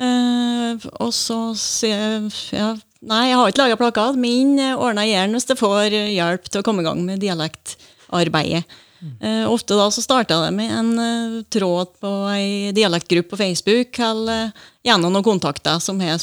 Eh, 0.02 0.88
og 1.00 1.12
så 1.16 1.42
sier 1.58 2.32
jeg 2.52 2.80
Nei, 3.02 3.32
jeg 3.32 3.38
har 3.40 3.48
ikke 3.50 3.64
laga 3.64 3.78
plakat. 3.80 4.18
Min 4.22 4.60
eh, 4.62 4.78
ordner 4.78 5.08
jeg 5.08 5.16
gjerne 5.16 5.40
hvis 5.40 5.48
jeg 5.50 5.58
får 5.58 5.96
eh, 5.98 6.12
hjelp 6.14 6.44
til 6.46 6.62
å 6.62 6.66
komme 6.68 6.84
i 6.84 6.86
gang 6.86 7.02
med 7.08 7.22
dialektarbeidet. 7.24 8.80
Mm. 9.02 9.48
ofte 9.50 9.74
da 9.74 9.88
så 9.90 9.98
starta 10.04 10.36
det 10.44 10.52
med 10.54 10.70
en 10.78 10.90
eh, 11.02 11.38
tråd 11.50 11.96
på 12.04 12.10
ei 12.30 12.70
dialektgruppe 12.78 13.34
på 13.34 13.40
Facebook, 13.40 13.98
eller 13.98 14.52
eh, 14.52 14.60
gjennom 14.86 15.16
noen 15.16 15.26
kontakter 15.26 15.82
som 15.82 15.98
har 16.06 16.20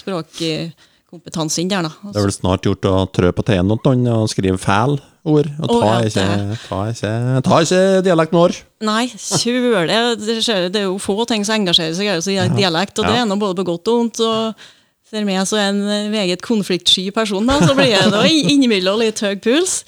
språkkompetanse 1.09 1.62
inn 1.62 1.71
der. 1.71 1.87
da. 1.87 2.11
Det 2.12 2.21
er 2.21 2.27
vel 2.27 2.35
snart 2.35 2.67
gjort 2.67 2.85
å 2.85 3.07
trø 3.09 3.31
på 3.33 3.45
T-en 3.47 3.71
og 3.73 4.29
skrive 4.29 4.59
feil 4.61 4.99
ord. 5.25 5.49
Og 5.62 5.69
ta, 5.69 5.79
ta 5.81 5.88
ja, 5.88 6.09
ikke, 6.09 6.59
ta 6.69 6.81
ikke, 6.93 7.12
ta 7.47 7.61
ikke 7.65 7.81
dialekten 8.05 8.38
vår. 8.38 8.57
Nei, 8.85 9.05
kjør 9.09 9.88
det. 9.88 10.00
Det, 10.21 10.38
det 10.75 10.83
er 10.83 10.88
jo 10.88 10.99
få 11.00 11.25
ting 11.29 11.47
som 11.49 11.57
engasjerer 11.57 11.97
seg 11.97 12.35
i 12.37 12.49
dialekt, 12.59 13.00
og 13.00 13.09
det 13.09 13.23
er 13.23 13.29
nå 13.29 13.38
både 13.41 13.57
på 13.61 13.71
godt 13.73 13.88
og 13.88 14.03
vondt. 14.03 14.21
og 14.21 14.69
for 15.09 15.25
meg 15.25 15.41
som 15.49 15.57
en 15.57 15.79
eh, 15.88 16.11
meget 16.12 16.43
konfliktsky 16.45 17.07
person, 17.17 17.47
da, 17.49 17.55
så 17.65 17.73
blir 17.73 17.95
det 18.12 18.29
innimellom 18.53 19.00
litt 19.00 19.23
høy 19.25 19.38
puls. 19.41 19.81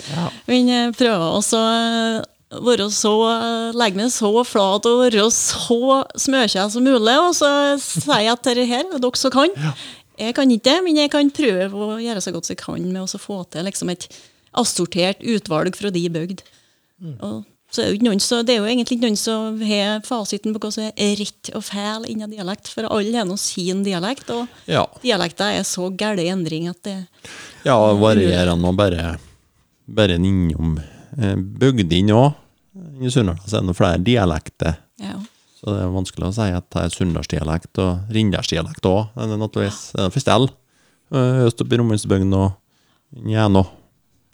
Men 0.48 0.70
jeg 0.72 0.94
prøver 0.96 1.26
også 1.36 1.60
å 1.60 2.64
være 2.64 2.88
så, 2.88 3.12
eh, 3.28 3.76
legge 3.76 4.00
meg 4.00 4.08
så 4.14 4.32
flat 4.48 4.88
og 4.88 5.02
være 5.04 5.28
så 5.36 6.00
smørkjær 6.24 6.72
som 6.72 6.88
mulig, 6.88 7.18
og 7.20 7.34
så 7.36 7.50
sier 7.84 8.24
jeg 8.24 8.32
at 8.32 8.48
dette 8.48 8.64
her 8.72 8.88
er 8.88 9.04
dere 9.04 9.20
som 9.20 9.36
kan. 9.36 9.52
Jeg 10.20 10.34
kan 10.36 10.50
ikke 10.52 10.66
det, 10.68 10.78
men 10.84 10.98
jeg 11.00 11.10
kan 11.12 11.30
prøve 11.32 11.86
å 11.86 11.98
gjøre 12.02 12.20
så 12.24 12.32
godt 12.34 12.50
jeg 12.52 12.58
kan 12.60 12.82
med 12.92 13.00
å 13.02 13.20
få 13.20 13.40
til 13.52 13.64
liksom 13.64 13.92
et 13.94 14.08
assortert 14.60 15.22
utvalg 15.22 15.76
fra 15.78 15.90
de 15.94 16.02
bygd. 16.12 16.42
Og 17.24 17.44
så 17.70 17.84
er 17.84 17.92
det, 17.94 18.02
noen, 18.02 18.18
så 18.20 18.40
det 18.42 18.56
er 18.56 18.58
jo 18.64 18.66
egentlig 18.66 18.96
ikke 18.98 19.06
noen 19.06 19.16
som 19.20 19.60
har 19.62 20.00
fasiten 20.04 20.52
på 20.56 20.60
hva 20.64 20.72
som 20.74 20.88
er 20.90 21.12
rett 21.20 21.52
og 21.54 21.62
feil 21.64 22.04
innen 22.10 22.32
dialekt, 22.34 22.68
for 22.74 22.88
alle 22.90 23.14
har 23.14 23.28
nå 23.28 23.36
sin 23.38 23.84
dialekt, 23.86 24.28
og 24.34 24.48
Ja. 24.66 24.84
dialekter 25.04 25.54
er 25.54 25.62
så 25.62 25.86
gæren 25.94 26.18
i 26.18 26.28
endring 26.34 26.68
at 26.68 26.82
det 26.82 26.96
Ja, 27.64 27.76
varierer 27.94 28.56
nå 28.58 28.74
bare, 28.76 29.18
bare 29.86 30.18
innom 30.18 30.80
eh, 31.16 31.36
bygdene 31.36 32.12
òg. 32.18 32.34
I 33.00 33.08
Sunnhordland 33.10 33.54
er 33.54 33.66
det 33.72 33.76
flere 33.78 34.04
dialekter. 34.04 34.76
ja. 35.00 35.16
Så 35.60 35.74
det 35.74 35.82
er 35.84 35.90
vanskelig 35.92 36.24
å 36.24 36.32
si 36.32 36.46
at 36.56 36.64
det 36.72 36.82
er 36.86 36.94
sunndalsdialekt 36.94 37.78
og 37.84 38.14
rindalsdialekt 38.16 38.86
òg. 38.88 39.10
Det 39.12 39.26
er 39.28 39.40
naturligvis 39.42 39.80
det 39.92 40.06
er 40.06 40.14
forskjell. 40.14 40.48
Eh, 41.12 41.44
Øst 41.44 41.60
oppe 41.60 41.76
i 41.76 41.80
Romulsbygden 41.82 42.32
og 42.38 42.52
Njæno. 43.26 43.66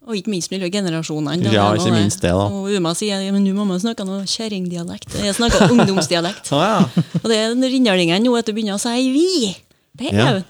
Og 0.06 0.14
ikke 0.14 0.30
minst 0.30 0.52
mellom 0.52 0.71
generasjonene. 0.71 1.50
Ja, 1.50 1.73
ikke 1.75 1.90
noe- 1.90 1.99
minst 1.99 2.21
det, 2.23 2.30
da. 2.30 2.45
Og 2.47 2.68
Uma 2.78 2.92
sier 2.95 3.18
ja, 3.25 3.33
men 3.35 3.42
nå 3.42 3.50
må 3.56 3.64
man 3.66 3.80
snakke 3.83 4.04
noe 4.06 4.23
kjerringdialekt. 4.23 5.16
Jeg 5.18 5.35
snakker 5.35 5.66
ungdomsdialekt. 5.73 6.47
Ah, 6.54 6.87
ja. 6.95 7.02
Og 7.25 7.26
det 7.33 7.38
er 7.42 7.56
rindalingene 7.59 8.21
nå 8.23 8.37
at 8.38 8.47
du 8.47 8.52
begynner 8.54 8.76
å 8.78 8.78
si 8.78 9.11
'vi'. 9.11 9.56
Det 9.99 10.12
er 10.12 10.14
Ja. 10.14 10.42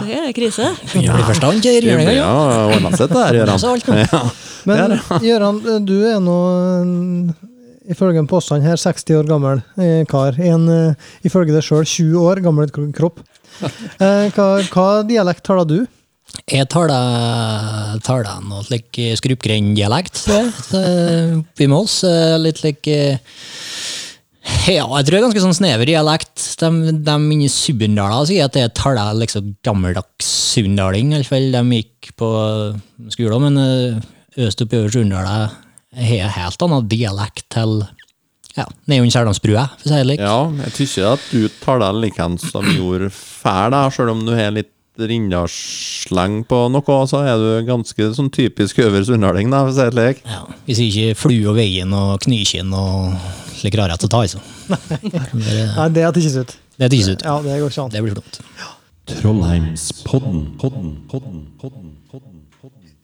det 0.00 0.16
er 0.16 0.32
krise. 0.32 0.72
Ja, 1.04 1.12
forstand 1.28 1.60
Det 1.60 2.16
Ja. 2.16 2.70
ordna 2.72 2.90
seg, 2.96 3.10
det 3.12 3.20
der. 3.20 4.06
Ja. 4.12 4.30
Men 4.64 4.98
Gøran, 5.20 5.84
du 5.84 5.96
er 6.06 6.18
nå, 6.18 7.34
ifølge 7.92 8.18
en 8.22 8.28
påstand 8.30 8.64
her, 8.66 8.76
60 8.80 9.16
år 9.20 9.28
gammel 9.30 9.62
eh, 9.80 10.02
kar. 10.10 10.36
En, 10.42 10.68
eh, 10.72 11.10
ifølge 11.28 11.54
deg 11.54 11.64
sjøl 11.66 11.84
20 11.86 12.16
år 12.22 12.42
gammel 12.46 12.72
kropp. 12.96 13.22
Eh, 14.02 14.26
Hva, 14.36 14.46
hva 14.68 14.86
dialekt 15.08 15.46
taler 15.48 15.64
du? 15.64 15.78
Jeg 16.50 16.66
taler, 16.68 17.94
taler 18.04 18.42
noe 18.44 18.60
slik 18.66 18.98
skrupgrenddialekt 19.16 20.26
oppi 20.28 21.68
med 21.70 21.76
oss. 21.78 22.02
eh, 22.04 22.34
Litt 22.42 22.60
lik 22.66 22.90
eh, 22.92 23.16
Ja, 24.68 24.84
jeg 24.84 25.06
tror 25.06 25.14
det 25.14 25.18
er 25.20 25.24
ganske 25.24 25.44
sånn 25.46 25.56
snever 25.56 25.88
dialekt. 25.88 26.36
De, 26.60 26.92
de 27.06 27.14
inni 27.32 27.48
i 27.48 27.52
sier 28.28 28.44
at 28.50 28.58
jeg 28.60 28.74
taler 28.76 29.16
liksom 29.22 29.54
gammeldags 29.64 30.28
sunndaling. 30.52 31.14
De 31.16 31.62
gikk 31.78 32.12
på 32.20 32.28
skolen, 33.14 33.46
men 33.48 33.62
eh, 33.62 34.44
øst 34.46 34.60
oppe 34.66 34.76
i 34.76 34.82
Øvre 34.82 34.92
Surndal 34.98 35.30
har 35.96 36.28
en 36.28 36.34
helt 36.36 36.62
annen 36.66 36.88
dialekt 36.90 37.46
til 37.54 37.78
ja, 38.56 38.64
Neon 38.88 39.10
Kjærlandsbrua, 39.12 39.66
for 39.76 39.84
å 39.84 39.90
si 39.90 39.96
det 39.96 40.04
slik. 40.06 40.22
ja, 40.24 40.38
jeg 40.64 40.74
tykker 40.78 41.10
at 41.14 41.26
du 41.32 41.48
tar 41.60 41.82
deg 41.82 41.98
likens 42.06 42.46
som 42.52 42.64
du 42.64 42.72
gjorde 42.78 43.10
før, 43.12 43.70
da, 43.74 43.82
selv 43.92 44.14
om 44.14 44.24
du 44.28 44.32
har 44.36 44.54
litt 44.56 44.72
rindalssleng 44.96 46.38
på 46.48 46.60
noe, 46.72 46.94
så 47.10 47.20
er 47.28 47.36
du 47.36 47.66
ganske 47.68 48.06
sånn 48.16 48.30
typisk 48.32 48.78
øvre 48.80 49.02
sunndaling, 49.04 49.50
da, 49.52 49.60
for 49.66 49.74
å 49.74 49.76
si 49.76 49.84
det 49.84 49.92
slik. 49.92 50.22
Ja, 50.24 50.40
hvis 50.68 50.80
ikke 50.86 51.18
flu 51.20 51.36
og 51.50 51.58
veien 51.58 51.92
og 51.96 52.16
knykinn 52.24 52.72
og 52.76 53.18
slik 53.58 53.76
rarhet 53.76 54.08
å 54.08 54.10
ta 54.12 54.22
i. 54.24 54.30
så. 54.32 54.40
Nei, 54.72 55.88
det 55.92 56.06
er 56.06 56.16
ikke 56.16 56.46
ut. 56.46 56.56
Det 56.76 56.88
er 56.88 56.96
ikke 56.96 57.12
ut. 57.16 57.26
Ja, 57.28 57.36
det 57.44 57.60
går 57.60 57.70
ikke 57.74 57.84
an. 57.84 57.92
Det 57.92 58.04
blir 58.06 58.16
flott. 58.16 58.40
Trollheimspodden, 59.06 60.40
podden, 60.58 60.88
podden, 61.12 61.44
podden, 61.60 61.84
podden. 61.92 61.92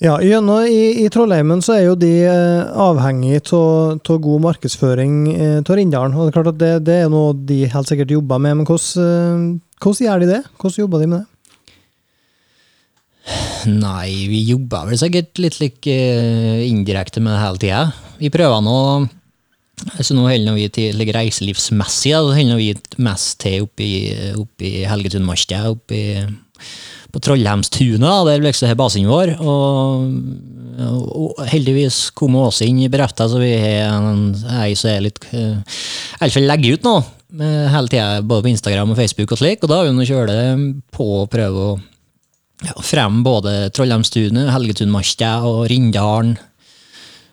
Ja, 0.03 0.17
gjennom 0.19 0.65
i, 0.67 1.05
I 1.05 1.11
Trollheimen 1.15 1.61
så 1.63 1.77
er 1.77 1.85
jo 1.85 1.93
de 1.95 2.11
eh, 2.27 2.71
avhengig 2.83 3.39
av 3.55 4.17
god 4.25 4.41
markedsføring 4.49 5.29
av 5.61 5.71
Rindalen. 5.79 6.17
Og 6.17 6.27
det 6.27 6.33
er 6.33 6.35
klart 6.35 6.51
at 6.51 6.59
det, 6.59 6.71
det 6.89 6.97
er 7.05 7.13
noe 7.13 7.37
de 7.39 7.61
helt 7.71 7.91
sikkert 7.91 8.11
jobber 8.11 8.43
med, 8.43 8.57
men 8.59 8.67
hvordan, 8.67 9.05
eh, 9.07 9.77
hvordan 9.79 10.09
gjør 10.09 10.25
de 10.25 10.31
det? 10.33 10.41
Hvordan 10.59 10.83
jobber 10.83 11.05
de 11.05 11.09
med 11.13 11.23
det? 11.23 11.29
Nei, 13.71 14.27
vi 14.27 14.41
jobber 14.49 14.89
vel 14.91 14.99
sikkert 14.99 15.39
litt 15.39 15.61
like, 15.63 15.95
eh, 15.95 16.65
indirekte 16.67 17.23
med 17.23 17.37
det 17.37 17.43
hele 17.45 17.63
tida. 17.63 17.83
Vi 18.19 18.33
prøver 18.35 18.65
nå 18.67 18.79
så 20.03 20.15
nå 20.15 20.27
holder 20.27 20.59
vi 20.59 20.67
til 20.75 20.99
like, 20.99 21.15
reiselivsmessig, 21.15 22.11
da, 22.15 22.35
holder 22.35 22.59
vi 22.59 22.75
mest 23.03 23.39
til 23.47 23.69
oppe 23.69 23.87
i, 23.87 23.95
oppe 24.35 24.67
i 24.67 24.83
Helgetundmarka, 24.91 25.63
oppe 25.71 25.95
i, 25.95 26.27
på 27.13 27.21
Trollheimstunet, 27.21 28.03
da, 28.03 28.19
der 28.29 28.45
liksom 28.45 28.71
er 28.71 28.79
basen 28.79 29.09
vår. 29.09 29.35
Og, 29.45 30.07
og 30.83 31.43
heldigvis 31.53 32.07
kom 32.17 32.39
Åse 32.41 32.67
inn 32.69 32.81
i 32.83 32.91
berefta, 32.93 33.29
så 33.29 33.41
vi 33.43 33.53
har 33.61 34.07
ei 34.65 34.73
som 34.79 34.93
er 34.93 35.05
litt 35.09 35.21
Iallfall 35.33 36.37
fall 36.39 36.49
legger 36.49 36.79
ut 36.79 36.87
nå, 36.89 36.95
med 37.43 37.73
hele 37.73 37.93
tida, 37.93 38.21
både 38.25 38.47
på 38.47 38.53
Instagram 38.53 38.95
og 38.95 39.01
Facebook 39.01 39.35
og 39.35 39.41
slik, 39.41 39.65
og 39.65 39.73
da 39.73 39.81
har 39.81 39.89
vi 39.89 39.97
nå 39.97 40.07
kjørt 40.09 40.33
det 40.33 40.45
på 40.97 41.09
å 41.23 41.27
prøve 41.33 41.67
å 41.73 41.75
ja, 42.63 42.75
fremme 42.85 43.25
både 43.27 43.69
Trollheimstunet, 43.75 44.53
Helgetunmarka 44.55 45.37
og 45.49 45.67
Rindalen 45.73 46.37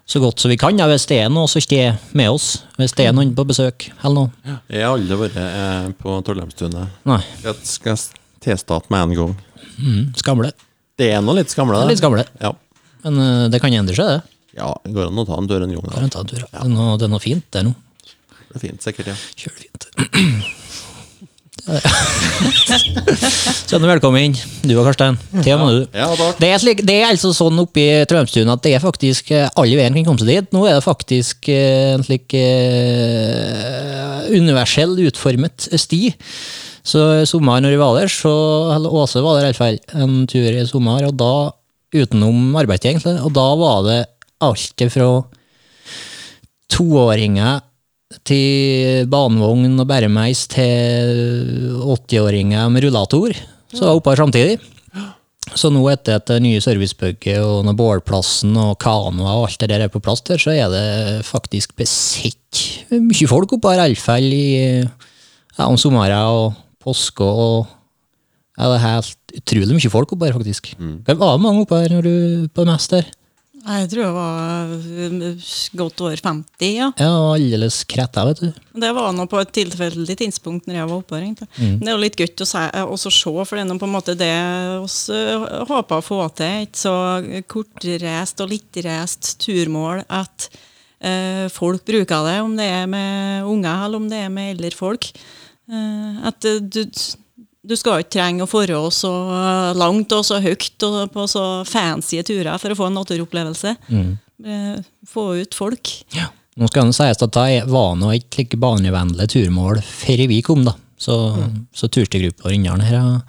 så 0.09 0.19
godt 0.19 0.41
som 0.41 0.49
vi 0.49 0.57
kan. 0.57 0.77
Ja, 0.79 0.87
hvis 0.89 1.05
det 1.09 1.19
er 1.21 1.29
noe 1.29 1.61
ikke 1.61 1.81
er 1.83 1.97
med 2.17 2.31
oss, 2.33 2.63
hvis 2.79 2.95
det 2.97 3.05
er 3.05 3.13
noen 3.13 3.35
på 3.37 3.45
besøk 3.45 3.91
eller 4.01 4.25
noe. 4.25 4.55
Jeg 4.71 4.81
har 4.81 4.95
aldri 4.95 5.19
vært 5.19 5.37
eh, 5.37 5.91
på 6.01 6.15
Trollheimstunet. 6.25 6.95
Jeg 7.43 7.55
skal 7.69 7.99
tilstå 8.43 8.81
med 8.89 9.01
en 9.01 9.15
gang. 9.19 9.35
mm, 9.79 10.03
skamle. 10.19 10.51
Det 10.99 11.11
er 11.15 11.21
nå 11.23 11.35
litt 11.37 11.51
skamle, 11.53 11.77
Det 11.79 11.85
er 11.85 11.93
litt 11.93 12.01
skamle, 12.03 12.25
Ja. 12.43 12.53
men 13.03 13.19
uh, 13.19 13.47
det 13.49 13.61
kan 13.61 13.73
endre 13.73 13.95
seg, 13.95 14.07
det. 14.07 14.21
ja, 14.59 14.73
det 14.83 14.93
går 14.95 15.07
an 15.07 15.21
å 15.23 15.27
ta 15.27 15.37
en 15.39 15.47
tur 15.47 15.63
en 15.63 15.75
gang. 15.75 15.91
Jeg 15.95 16.11
ta 16.11 16.19
en 16.23 16.31
tur, 16.33 16.39
ja. 16.43 16.49
Det 16.51 16.65
er 16.65 16.73
noe, 16.73 16.97
det 16.97 17.07
er 17.07 17.13
noe 17.15 17.23
fint, 17.23 17.45
det 17.51 17.61
er 17.61 17.69
noe. 17.69 17.75
Det 18.49 18.55
er 18.57 18.65
fint, 18.67 18.81
sikkert, 18.83 19.13
ja. 19.13 19.19
Kjør 19.35 19.53
det 19.55 19.67
fint. 19.67 19.81
Sønne, 23.69 23.87
velkommen. 23.89 24.33
Du 24.65 24.73
og 24.79 24.85
Karstein. 24.87 25.17
Til 25.43 25.53
og 25.55 25.59
med 25.61 25.75
du. 25.75 25.97
Ja. 25.97 26.07
Det 26.39 26.49
er, 26.49 26.57
slik, 26.61 26.81
det 26.87 26.95
er 27.01 27.09
altså 27.11 27.31
sånn 27.35 27.59
oppe 27.61 27.83
i 27.83 28.05
Trømstuen 28.09 28.49
at 28.51 28.63
det 28.65 28.73
er 28.77 28.83
faktisk 28.83 29.31
eh, 29.35 29.49
alle 29.59 29.77
veien 29.79 29.95
kan 29.97 30.07
komme 30.07 30.21
seg 30.21 30.31
dit. 30.31 30.49
Nå 30.55 30.63
er 30.65 30.79
det 30.79 30.85
faktisk 30.85 31.49
eh, 31.51 31.93
en 31.97 32.05
slik 32.05 32.33
uh, 32.39 34.25
universell 34.33 34.97
utformet 35.09 35.69
sti. 35.79 36.01
Så 36.89 37.01
i 37.21 37.25
sommer 37.29 37.61
når 37.61 37.75
vi 37.75 37.81
var 37.81 37.97
der, 37.99 38.09
så 38.09 38.33
eller 38.73 38.93
Åse 39.01 39.21
var 39.21 39.37
der 39.37 39.45
i 39.45 39.49
hvert 39.51 39.59
fall 39.59 39.79
en 40.01 40.23
tur 40.29 40.47
i 40.49 40.65
sommer, 40.69 41.05
og 41.05 41.17
da 41.19 41.33
utenom 41.93 42.55
arbeidsgjeng, 42.57 43.01
og 43.25 43.33
da 43.35 43.47
var 43.59 43.83
det 43.85 43.99
alt 44.45 44.85
fra 44.93 45.09
toåringer 46.69 47.61
til 48.25 49.05
banevogn 49.09 49.77
og 49.77 49.87
bæremeis 49.89 50.47
til 50.49 51.77
80-åringer 51.85 52.69
med 52.73 52.87
rullator. 52.87 53.35
Så 53.73 53.85
var 53.85 53.97
oppe 53.99 54.13
her 54.13 54.23
samtidig. 54.23 54.57
Så 55.57 55.71
nå 55.73 55.81
etter 55.89 56.19
at 56.19 56.27
det 56.29 56.39
nye 56.45 56.61
servicebygget 56.61 57.41
og 57.41 57.63
når 57.65 57.77
bålplassen 57.77 58.53
og 58.59 58.75
kanoer 58.81 59.29
og 59.31 59.47
alt 59.47 59.61
det 59.61 59.69
der 59.71 59.85
er 59.85 59.93
på 59.93 60.01
plass 60.01 60.21
der, 60.25 60.41
så 60.41 60.53
er 60.53 60.69
det 60.73 61.25
faktisk 61.25 61.73
besett 61.77 62.63
mye 62.93 63.29
folk 63.29 63.53
oppe 63.57 63.73
her, 63.73 63.87
iallfall 63.87 64.25
i 64.29 64.49
ja, 64.81 65.65
om 65.65 65.77
sommeren 65.77 66.29
og 66.29 66.68
påske 66.83 67.25
og 67.27 67.67
ja, 68.59 68.67
det 68.67 68.75
er 68.75 68.83
helt 68.83 69.37
utrolig 69.39 69.77
mye 69.77 69.91
folk 69.93 70.11
oppe 70.15 70.27
her, 70.27 70.35
faktisk. 70.35 70.73
Det 71.07 71.15
var 71.19 71.39
mange 71.39 71.63
oppe 71.63 71.77
her 71.79 71.93
når 71.95 72.03
du 72.03 72.13
på 72.51 72.65
det 72.65 72.73
meste. 72.73 72.99
Jeg 73.59 73.89
tror 73.91 74.01
jeg 74.01 74.13
var 74.15 74.69
eh, 75.03 75.47
godt 75.77 76.01
over 76.01 76.21
50, 76.23 76.69
ja. 76.73 76.87
Ja, 76.97 77.09
aldeles 77.35 77.81
kretta, 77.87 78.23
vet 78.29 78.39
du. 78.41 78.61
Det 78.83 78.91
var 78.95 79.11
nå 79.15 79.25
på 79.29 79.39
et 79.41 79.51
tilfeldig 79.55 80.15
tidspunkt 80.21 80.67
når 80.67 80.79
jeg 80.79 80.89
var 80.89 81.01
oppe 81.01 81.17
her. 81.17 81.25
egentlig. 81.27 81.49
Det 81.83 81.87
er 81.87 81.93
jo 81.93 82.03
litt 82.03 82.17
godt 82.19 82.43
å 82.43 82.47
se, 82.49 82.63
også 82.83 83.11
se, 83.13 83.33
for 83.43 83.55
det 83.59 83.65
er 83.65 83.69
nå 83.69 83.77
på 83.81 83.87
en 83.89 83.95
måte 83.95 84.15
det 84.19 84.31
vi 84.31 85.19
håper 85.71 85.99
å 85.99 86.05
få 86.07 86.21
til. 86.39 86.63
Et 86.65 86.79
så 86.79 86.95
kortreist 87.51 88.43
og 88.43 88.51
littreist 88.55 89.35
turmål 89.43 90.05
at 90.07 90.49
eh, 91.03 91.45
folk 91.53 91.83
bruker 91.87 92.25
det, 92.31 92.39
om 92.43 92.55
det 92.59 92.71
er 92.79 92.87
med 92.91 93.47
unger 93.51 93.85
eller 93.85 94.01
om 94.03 94.09
det 94.11 94.23
er 94.23 94.33
med 94.33 94.55
eldre 94.55 94.75
folk. 94.75 95.11
Eh, 95.69 96.19
at 96.27 96.45
eh, 96.49 96.59
du, 96.61 96.81
du 97.69 97.75
skal 97.77 98.01
ikke 98.01 98.15
trenge 98.17 98.45
å 98.47 98.63
dra 98.65 98.81
så 98.93 99.11
langt 99.77 100.11
og 100.15 100.25
så 100.25 100.39
høyt 100.41 100.85
og 100.87 100.99
på 101.13 101.27
så 101.29 101.45
fancy 101.69 102.21
turer 102.25 102.57
for 102.61 102.73
å 102.73 102.79
få 102.79 102.89
en 102.89 102.99
naturopplevelse. 103.01 103.75
Eh, 103.89 104.75
Få 105.07 105.31
ut 105.41 105.55
folk. 105.57 105.93
Ja. 106.15 106.29
Nå 106.59 106.67
skal 106.67 106.89
det 106.89 106.97
sies 106.97 107.21
at 107.23 107.35
det 107.37 107.63
var 107.71 107.93
nå 107.95 108.11
ikke 108.17 108.41
like 108.41 108.57
barnevennlig 108.59 109.29
turmål 109.31 109.79
før 109.85 110.23
vi 110.27 110.41
kom, 110.43 110.65
da. 110.67 110.73
Så, 110.99 111.13
så 111.71 111.87
turstigruppa 111.87 112.49
Rindalen 112.51 112.83
her 112.83 112.97
har, 112.99 113.21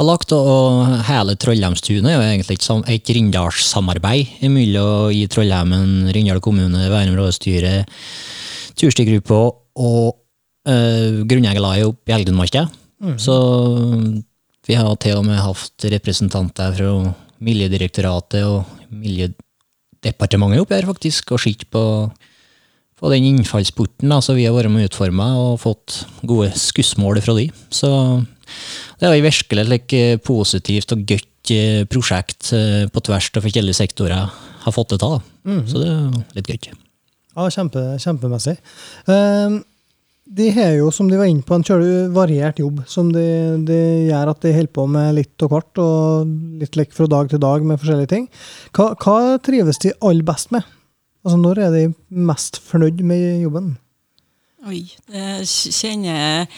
har 0.00 0.06
lagt, 0.08 0.32
og 0.34 0.80
hele 1.06 1.36
Trollheimstunet 1.38 2.10
er 2.10 2.16
jo 2.16 2.24
egentlig 2.24 2.56
et, 2.58 2.66
et 2.90 3.12
Rindalssamarbeid 3.14 4.40
mellom 4.50 5.12
i 5.14 5.20
Trollheimen, 5.30 6.08
Rindal 6.16 6.42
kommune, 6.42 6.88
Værum 6.90 7.14
rådstyre, 7.20 7.84
turstegruppe 8.74 9.38
og 9.38 10.16
uh, 10.68 11.22
grunneigerlaget 11.28 11.90
oppe 11.90 12.12
i 12.12 12.16
Elgdunmarka. 12.18 12.66
Så 13.20 13.34
vi 14.64 14.76
har 14.78 14.94
til 15.02 15.18
og 15.18 15.26
med 15.26 15.36
hatt 15.36 15.84
representanter 15.92 16.72
fra 16.78 16.92
Miljødirektoratet 17.44 18.46
og 18.48 18.70
Miljødepartementet 18.94 20.62
oppe 20.62 20.78
her, 20.78 20.86
faktisk, 20.88 21.34
og 21.34 21.42
sett 21.42 21.66
på 21.68 21.82
på 23.04 23.10
den 23.12 23.26
innfallsporten 23.28 24.08
da, 24.08 24.20
så 24.22 24.36
vi 24.36 24.46
har 24.46 24.54
vært 24.54 24.72
med 24.72 24.86
å 24.86 24.88
utforme 24.88 25.26
og 25.36 25.58
fått 25.60 26.04
gode 26.24 26.52
skussmål 26.56 27.20
fra 27.24 27.34
de. 27.36 27.48
Så 27.74 27.90
det 29.00 29.08
er 29.08 29.18
jo 29.18 29.26
virkelig 29.26 29.64
et 29.64 29.72
like, 29.72 30.02
positivt 30.24 30.94
og 30.94 31.04
godt 31.10 31.52
eh, 31.52 31.82
prosjekt 31.90 32.52
eh, 32.56 32.86
på 32.88 33.04
tvers 33.04 33.28
av 33.34 33.44
forskjellige 33.44 33.80
sektorer 33.82 34.32
har 34.64 34.74
fått 34.74 34.94
det 34.94 35.00
til. 35.02 35.18
Mm. 35.44 35.60
Så 35.68 35.82
det 35.82 35.90
er 35.90 36.38
litt 36.38 36.50
gøy. 36.54 36.80
Ja, 37.34 37.48
kjempe, 37.50 37.82
kjempemessig. 38.00 38.56
Um, 39.10 39.58
de 40.24 40.46
har 40.56 40.72
jo, 40.78 40.90
som 40.94 41.08
de 41.10 41.18
var 41.20 41.28
inne 41.28 41.44
på, 41.44 41.56
en 41.56 41.64
kjølig 41.66 42.08
variert 42.14 42.60
jobb, 42.60 42.80
som 42.88 43.10
de, 43.12 43.24
de 43.68 43.80
gjør 44.08 44.30
at 44.32 44.40
de 44.44 44.54
holder 44.56 44.72
på 44.78 44.86
med 44.88 45.10
litt 45.18 45.44
og 45.44 45.52
kort, 45.52 45.82
og 45.82 46.30
litt 46.60 46.78
lekk 46.80 46.96
fra 46.96 47.08
dag 47.10 47.28
til 47.30 47.42
dag 47.42 47.66
med 47.66 47.80
forskjellige 47.80 48.12
ting. 48.14 48.30
Hva, 48.76 48.94
hva 49.04 49.36
trives 49.44 49.82
de 49.84 49.92
aller 50.00 50.24
best 50.26 50.54
med? 50.54 50.64
Altså, 51.24 51.36
Når 51.40 51.60
er 51.66 51.76
de 51.76 51.84
mest 52.08 52.60
fornøyd 52.64 53.04
med 53.04 53.44
jobben? 53.44 53.74
Oi, 54.64 54.86
det 55.12 55.44
kjenner 55.44 56.10
jeg 56.10 56.50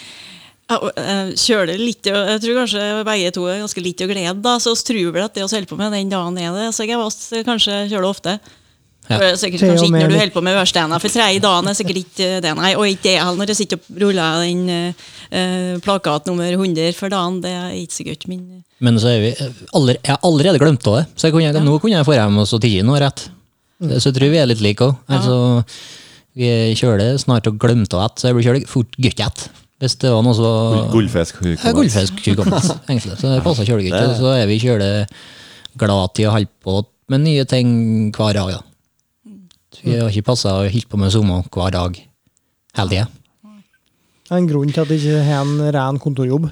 jeg 0.67 1.35
kjøler 1.39 1.79
litt, 1.79 2.07
jeg 2.11 2.39
tror 2.43 2.57
kanskje 2.59 2.81
begge 3.07 3.29
to 3.35 3.45
er 3.47 3.61
ganske 3.61 3.83
litt 3.83 4.01
å 4.03 4.07
glede, 4.09 4.33
da, 4.43 4.57
så 4.59 4.73
vi 4.75 4.87
tror 4.89 5.13
vel 5.15 5.23
at 5.23 5.37
det 5.37 5.45
vi 5.45 5.47
holder 5.53 5.69
på 5.69 5.77
med 5.79 5.95
den 5.95 6.11
dagen 6.11 6.39
er 6.43 6.55
det. 6.55 6.65
Så 6.75 6.83
jeg 6.83 6.99
var 6.99 7.45
kanskje 7.47 7.85
kjøler 7.87 8.09
ofte. 8.09 8.33
Ja. 9.07 9.15
For 9.15 9.23
det 9.23 9.29
er 9.31 9.39
sikkert 9.39 9.63
kanskje 9.63 9.87
ikke 9.87 10.01
når 10.01 10.11
du 10.11 10.17
holder 10.19 10.35
på 10.35 10.43
med 10.43 10.57
ørstena 10.59 10.99
for 10.99 11.13
tredje 11.13 11.43
dagen 11.43 11.71
er 11.71 11.77
sikkert 11.79 11.99
ikke 12.01 12.29
det, 12.43 12.53
nei. 12.59 12.71
Og 12.75 12.89
ikke 12.91 13.05
det 13.07 13.13
heller 13.21 13.39
når 13.39 13.53
jeg 13.53 13.59
sitter 13.61 13.79
og 13.79 14.01
ruller 14.03 14.41
den 14.43 14.63
uh, 14.73 15.77
plakat 15.83 16.27
nummer 16.27 16.49
100 16.51 16.97
for 16.97 17.13
dagen, 17.13 17.39
det 17.45 17.53
er 17.55 17.77
ikke 17.79 18.17
så 18.17 18.31
min 18.31 18.43
Men 18.47 18.63
Men 18.79 18.99
så 18.99 19.13
er 19.13 19.23
vi 19.23 19.31
aller, 19.73 20.01
jeg 20.03 20.11
har 20.11 20.19
allerede 20.27 20.59
glemt 20.59 20.87
av 20.87 20.99
det, 20.99 21.05
så 21.15 21.27
jeg 21.27 21.37
kunne, 21.37 21.63
nå 21.63 21.77
kunne 21.79 21.95
jeg 21.97 22.07
få 22.07 22.17
hjem 22.17 22.41
og 22.43 22.49
så 22.49 22.59
noe, 22.83 22.99
rett. 22.99 23.29
Så 23.77 24.09
jeg 24.09 24.17
tror 24.17 24.33
vi 24.33 24.41
er 24.41 24.49
litt 24.49 24.61
like 24.61 24.83
òg. 24.83 24.95
Altså, 25.07 25.63
vi 26.37 26.51
kjøler 26.77 27.17
snart 27.21 27.47
og 27.49 27.57
glemte 27.61 27.97
av 27.97 28.09
det, 28.09 28.21
så 28.21 28.29
jeg 28.29 28.37
blir 28.37 28.47
kjølig 28.49 28.67
fort 28.69 28.97
godt 28.97 29.23
ett. 29.27 29.47
Hvis 29.77 29.95
det 30.01 30.09
var 30.09 30.23
noe 30.25 30.33
så 30.33 30.51
Gullfisk. 30.91 31.41
Ja, 31.45 31.69
hukommelse, 31.69 32.79
egentlig. 32.89 33.17
Så 33.21 33.29
det 33.29 33.43
passer 33.45 33.67
kjølig 33.67 33.91
godt. 33.91 34.17
Så 34.17 34.31
er 34.33 34.47
vi 34.49 34.57
kjølig 34.61 34.93
glad 35.77 36.15
til 36.17 36.29
å 36.29 36.33
holde 36.33 36.49
på 36.65 36.79
med 37.13 37.23
nye 37.23 37.45
ting 37.49 37.69
hver 38.15 38.33
dag. 38.35 38.55
Da. 38.57 38.66
Vi 39.83 39.95
har 39.99 40.09
ikke 40.09 40.27
passa 40.31 40.55
og 40.61 40.71
holdt 40.73 40.89
på 40.89 40.99
med 40.99 41.11
sommer 41.13 41.43
hver 41.53 41.73
dag 41.75 41.99
hele 42.77 42.89
tida. 42.89 43.07
En 44.33 44.47
grunn 44.49 44.73
til 44.73 44.83
at 44.83 44.89
de 44.91 44.97
ikke 44.99 45.21
har 45.23 45.45
en 45.45 45.61
ren 45.75 45.99
kontorjobb. 46.03 46.49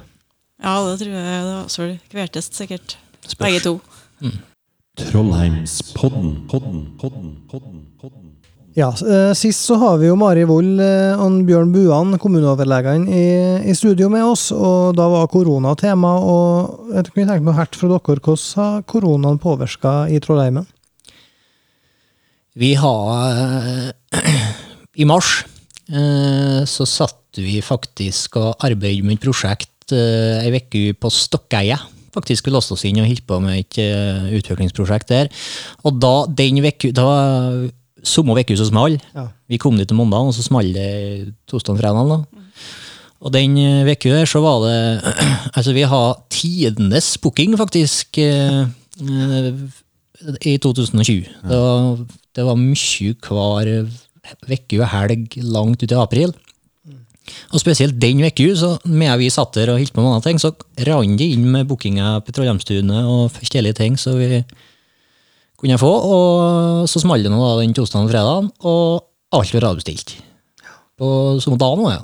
ja, 0.63 0.75
det 0.87 0.99
tror 1.01 1.11
jeg 1.11 1.23
det 1.25 1.55
var 1.55 1.67
så 1.67 1.87
kvertest, 2.11 2.55
sikkert. 2.55 2.97
Begge 3.41 3.59
to. 3.65 3.79
Trollheimspodden. 4.95 6.47
Podden, 6.47 6.77
podden, 6.99 7.31
podden, 7.51 7.81
podden. 7.99 8.31
Ja, 8.75 8.89
eh, 8.91 9.33
Sist 9.35 9.63
så 9.63 9.75
har 9.79 9.97
vi 9.97 10.07
jo 10.09 10.15
Mari 10.19 10.43
Wold 10.47 10.79
eh, 10.83 11.19
og 11.19 11.35
Bjørn 11.47 11.71
Buan, 11.71 12.17
kommuneoverlegene, 12.19 13.07
i, 13.07 13.69
i 13.71 13.75
studio 13.75 14.09
med 14.11 14.23
oss. 14.23 14.49
og 14.51 14.95
Da 14.97 15.07
var 15.11 15.27
korona 15.31 15.75
tema. 15.79 16.13
og 16.19 16.91
Jeg 16.93 17.11
kunne 17.13 17.27
tenke 17.27 17.43
meg 17.43 17.53
å 17.53 17.59
høre 17.59 17.79
fra 17.79 17.91
dere, 17.91 18.19
Hvordan 18.19 18.63
har 18.63 18.81
koronaen 18.83 19.39
påvirka 19.39 19.93
i 20.11 20.19
Trollheimen? 20.19 20.67
Vi 22.55 22.71
har 22.79 23.11
eh, 23.19 23.89
I 25.01 25.07
mars 25.07 25.41
eh, 25.91 26.63
så 26.63 26.87
satt 26.87 27.41
vi 27.41 27.59
faktisk 27.59 28.37
og 28.39 28.63
arbeidet 28.63 29.03
med 29.03 29.17
et 29.17 29.25
prosjekt 29.25 29.91
eh, 29.91 30.39
ei 30.39 30.53
uke 30.55 30.93
på 30.95 31.11
Stokkeia. 31.11 31.81
Faktisk 32.15 32.47
vi 32.47 32.53
låste 32.55 32.77
oss 32.77 32.85
inn 32.87 33.01
og 33.03 33.09
holdt 33.09 33.25
på 33.27 33.41
med 33.43 33.59
et 33.59 33.79
utviklingsprosjekt 34.37 35.11
der. 35.11 35.27
Og 35.83 35.97
da 35.99 36.13
den 36.31 36.61
uka 36.63 36.93
Da 36.95 37.03
var 37.03 37.65
samme 38.07 38.37
uke 38.39 38.55
som 38.55 38.69
small. 38.69 38.95
Ja. 39.11 39.27
Vi 39.51 39.59
kom 39.59 39.75
dit 39.75 39.89
til 39.89 39.99
mandag, 39.99 40.29
og 40.29 40.37
så 40.37 40.45
small 40.45 40.71
det 40.71 41.33
torsdag-fredag. 41.51 42.07
da. 42.07 42.47
Og 43.19 43.33
den 43.35 43.59
uka 43.83 44.15
der 44.15 44.31
så 44.31 44.39
var 44.39 44.63
det 44.63 44.79
Altså, 45.57 45.75
vi 45.75 45.83
har 45.83 46.23
tidenes 46.31 47.17
booking, 47.19 47.57
faktisk, 47.59 48.15
i 50.45 50.57
2020. 50.61 51.27
Det 51.45 51.59
var, 51.59 52.01
det 52.35 52.45
var 52.47 52.59
mye 52.59 53.13
hver 53.25 53.71
uke 54.49 54.81
og 54.81 54.89
helg 54.91 55.37
langt 55.43 55.83
ut 55.83 55.91
i 55.91 56.01
april. 56.01 56.33
Og 57.53 57.61
spesielt 57.61 57.97
den 58.01 58.21
uka, 58.21 58.47
så 58.57 58.75
med 58.85 59.17
vi 59.21 59.31
satt 59.33 59.55
der 59.57 59.73
og 59.73 59.79
holdt 59.79 59.93
på 59.95 60.03
med 60.03 60.13
andre 60.13 60.27
ting, 60.27 60.41
så 60.41 60.53
rant 60.87 61.17
det 61.19 61.31
inn 61.33 61.47
med 61.51 61.67
bookinger 61.69 62.21
på 62.25 62.35
Trollheimstunet 62.35 63.09
og 63.09 63.31
forskjellige 63.33 63.79
ting 63.81 63.97
som 63.99 64.17
vi 64.19 64.43
kunne 65.61 65.79
få. 65.81 65.89
Og 65.89 66.89
så 66.89 67.01
smalt 67.01 67.25
det 67.25 67.33
nå 67.33 67.41
da 67.41 67.61
den 67.61 67.73
torsdagen 67.75 68.05
og 68.05 68.13
fredagen, 68.13 68.51
og 68.65 69.39
alt 69.39 69.55
var 69.55 69.71
avbestilt. 69.71 70.17
På 70.95 71.07
samme 71.43 71.59
dag 71.59 71.79
nå, 71.79 71.89
ja. 71.91 72.03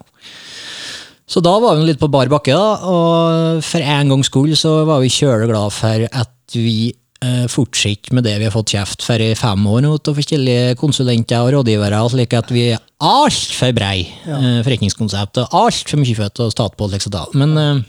Så 1.32 1.40
da 1.40 1.54
var 1.64 1.78
vi 1.80 1.86
litt 1.88 2.02
på 2.02 2.10
bar 2.12 2.28
bakke, 2.28 2.52
da, 2.52 2.72
og 2.92 3.62
for 3.64 3.80
en 3.80 4.10
gangs 4.12 4.28
skyld 4.28 4.58
så 4.60 4.82
var 4.90 5.00
vi 5.00 5.14
kjøleglade 5.14 5.72
for 5.72 6.08
at 6.10 6.58
vi 6.58 6.92
eh, 7.26 7.46
fortsetter 7.52 8.16
med 8.16 8.26
det 8.28 8.36
vi 8.40 8.48
har 8.48 8.54
fått 8.54 8.74
kjeft 8.76 9.06
for 9.06 9.22
i 9.22 9.32
fem 9.38 9.66
år 9.70 9.84
nå, 9.86 9.94
av 9.98 10.18
forskjellige 10.18 10.76
konsulenter 10.80 11.44
og 11.46 11.54
rådgivere, 11.56 12.02
slik 12.14 12.36
at 12.38 12.52
vi 12.54 12.68
er 12.74 12.84
altfor 13.02 13.74
brei 13.78 14.06
ja. 14.26 14.40
forretningskonsept 14.66 15.42
og 15.44 15.58
altfor 15.64 16.02
mye 16.02 16.18
født 16.18 16.44
og 16.46 16.54
stat 16.54 16.78
på. 16.78 16.90
Liksom, 16.92 17.14
da. 17.14 17.26
Men 17.38 17.56
eh, 17.62 17.84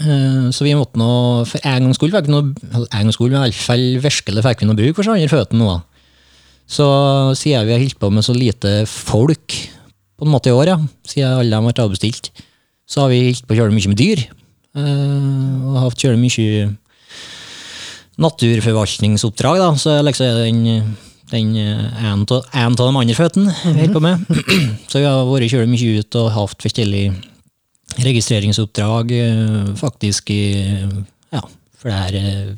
eh, 0.00 0.48
så 0.54 0.66
vi 0.66 0.76
måtte 0.78 1.00
nå, 1.00 1.10
for 1.48 1.62
en 1.62 1.88
gangs 1.88 2.00
skyld 2.00 2.18
eller 2.22 2.40
en 2.40 2.88
gangs 2.90 3.20
skyld, 3.20 3.36
i 3.36 3.44
hvert 3.44 3.62
fall 3.68 3.86
virkelig 4.08 4.46
fikk 4.48 4.64
vi 4.64 4.70
noe 4.70 4.80
bruk 4.80 4.98
for 4.98 5.08
sånne 5.08 5.22
andre 5.22 5.36
føttene 5.36 5.64
nå. 5.64 5.78
Så 6.66 6.86
siden 7.38 7.68
vi 7.68 7.76
har 7.76 7.82
holdt 7.84 8.00
på 8.02 8.10
med 8.10 8.26
så 8.26 8.34
lite 8.34 8.80
folk 8.90 9.54
på 10.16 10.24
en 10.24 10.32
måte 10.32 10.50
i 10.50 10.56
år, 10.56 10.72
ja, 10.72 10.80
siden 11.06 11.36
alle 11.42 11.58
har 11.58 11.62
vært 11.62 11.84
avbestilt, 11.84 12.32
så 12.88 13.04
har 13.04 13.12
vi 13.12 13.28
holdt 13.28 13.44
på 13.46 13.54
å 13.54 13.58
kjøre 13.60 13.74
mye 13.76 13.92
med 13.92 14.00
dyr. 14.00 14.24
og 14.76 15.56
og 15.76 15.78
hatt 15.80 16.02
kjøre 16.02 16.18
mye 16.20 16.56
naturforvaltningsoppdrag, 18.22 19.60
da. 19.60 19.70
Så 19.80 19.96
liksom 20.04 20.26
er 20.26 20.38
den, 20.46 20.96
den 21.32 21.54
eh, 21.60 22.04
en 22.06 22.24
av 22.26 22.80
de 22.80 22.90
andre 22.90 23.16
føttene 23.16 23.54
vi. 23.64 23.88
Så 24.90 25.02
vi 25.02 25.06
har 25.06 25.26
vært 25.28 25.52
kjølig 25.52 25.72
mye 25.72 26.00
ut 26.00 26.20
og 26.20 26.32
hatt 26.36 26.66
forskjellige 26.66 27.14
registreringsoppdrag, 28.06 29.12
eh, 29.12 29.70
faktisk 29.78 30.32
i 30.34 30.42
ja, 31.32 31.42
flere 31.80 32.22
er 32.22 32.54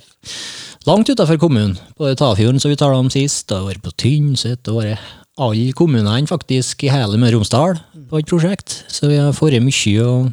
langt 0.88 1.10
utenfor 1.10 1.38
kommunen. 1.40 1.76
På 1.98 2.08
Tafjorden, 2.14 2.60
som 2.60 2.72
vi 2.72 2.78
talte 2.80 2.98
om 2.98 3.10
sist, 3.12 3.52
og 3.52 3.68
vært 3.68 3.84
på 3.84 3.94
Tynset, 4.00 4.70
og 4.70 4.82
vært 4.82 5.16
alle 5.38 5.72
kommunene 5.76 6.26
faktisk 6.26 6.82
i 6.86 6.90
hele 6.92 7.18
Møre 7.20 7.36
og 7.36 7.42
Romsdal 7.42 7.78
på 8.08 8.20
et 8.20 8.30
prosjekt. 8.30 8.82
Så 8.90 9.10
vi 9.10 9.18
har 9.20 9.34
vært 9.36 9.62
mye 9.62 10.06
og 10.06 10.30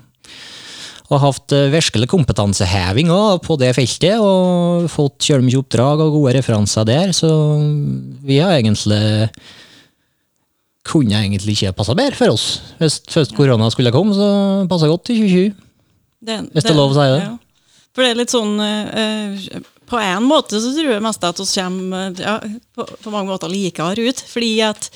og 1.06 1.22
hatt 1.22 1.54
eh, 1.54 1.70
virkelig 1.74 2.10
kompetanseheving 2.10 3.12
også 3.14 3.44
på 3.46 3.60
det 3.62 3.74
feltet, 3.78 4.18
og 4.22 4.88
fått 4.92 5.28
kjørt 5.28 5.46
mye 5.46 5.62
oppdrag 5.62 6.02
og 6.02 6.18
gode 6.18 6.34
referanser 6.40 6.88
der, 6.88 7.14
så 7.16 7.30
vi 8.26 8.42
har 8.42 8.56
egentlig 8.58 9.30
kunne 10.86 11.18
egentlig 11.18 11.56
ikke 11.56 11.74
passa 11.78 11.96
bedre 11.98 12.18
for 12.18 12.36
oss. 12.36 12.48
Hvis 12.78 13.00
først 13.10 13.34
korona 13.38 13.70
skulle 13.74 13.94
komme, 13.94 14.14
så 14.18 14.28
passa 14.70 14.90
godt 14.90 15.10
i 15.14 15.18
2020. 15.22 15.56
Det, 16.26 16.38
Hvis 16.54 16.66
det 16.66 16.74
er 16.74 16.78
lov 16.78 16.94
å 16.94 16.98
si 16.98 17.08
det. 17.10 17.24
Ja. 17.24 17.34
For 17.96 18.04
det 18.04 18.12
er 18.12 18.20
litt 18.20 18.34
sånn 18.34 18.60
eh, 18.60 19.48
på 19.86 20.00
en 20.02 20.26
måte 20.26 20.60
så 20.62 20.72
tror 20.76 20.96
jeg 20.96 21.04
mest 21.06 21.26
at 21.26 21.40
vi 21.40 21.46
kommer 21.54 22.22
ja, 22.22 22.38
på, 22.76 22.86
på 23.04 23.14
mange 23.14 23.30
måter 23.30 23.52
likere 23.52 24.10
ut. 24.10 24.24
Fordi 24.30 24.52
at 24.66 24.90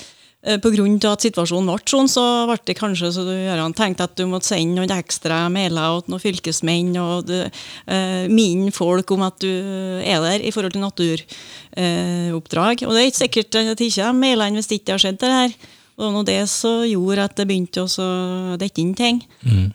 eh, 0.43 0.59
av 0.59 1.15
at 1.15 1.25
situasjonen 1.25 1.71
ble 1.71 1.89
sånn, 1.89 2.09
så 2.11 2.25
ble 2.49 2.59
det 2.65 2.77
kanskje 2.79 3.11
så 3.15 3.25
du 3.27 3.33
Gøran, 3.33 3.75
tenkte 3.77 4.07
at 4.07 4.15
du 4.17 4.25
måtte 4.29 4.49
sende 4.49 4.79
noen 4.79 4.95
ekstra 4.95 5.45
mailer 5.53 6.03
til 6.03 6.13
noen 6.13 6.23
fylkesmenn 6.23 6.93
og 7.01 7.29
du, 7.29 7.37
eh, 7.43 8.27
minne 8.31 8.73
folk 8.75 9.11
om 9.11 9.25
at 9.27 9.39
du 9.43 9.49
er 9.49 10.23
der 10.23 10.43
i 10.43 10.51
forhold 10.51 10.73
til 10.73 10.85
naturoppdrag. 10.85 12.85
og 12.85 12.93
det 12.93 13.01
er 13.01 13.11
ikke 13.11 13.25
sikkert 13.25 13.55
at 13.55 13.79
ikke 13.79 14.07
er 14.07 14.13
mailene 14.13 14.59
hvis 14.59 14.67
det 14.67 14.81
ikke 14.81 14.95
har 14.95 15.05
skjedd 15.05 15.19
det 15.19 15.35
her. 15.35 15.59
Og 15.99 16.05
det 16.05 16.07
var 16.07 16.13
nå 16.15 16.21
det 16.23 16.37
som 16.47 16.83
gjorde 16.87 17.23
at 17.27 17.33
det 17.35 17.45
begynte 17.49 17.81
å 17.83 17.87
dette 17.89 18.59
dekke 18.61 18.79
inn 18.79 18.91
ting. 18.95 19.17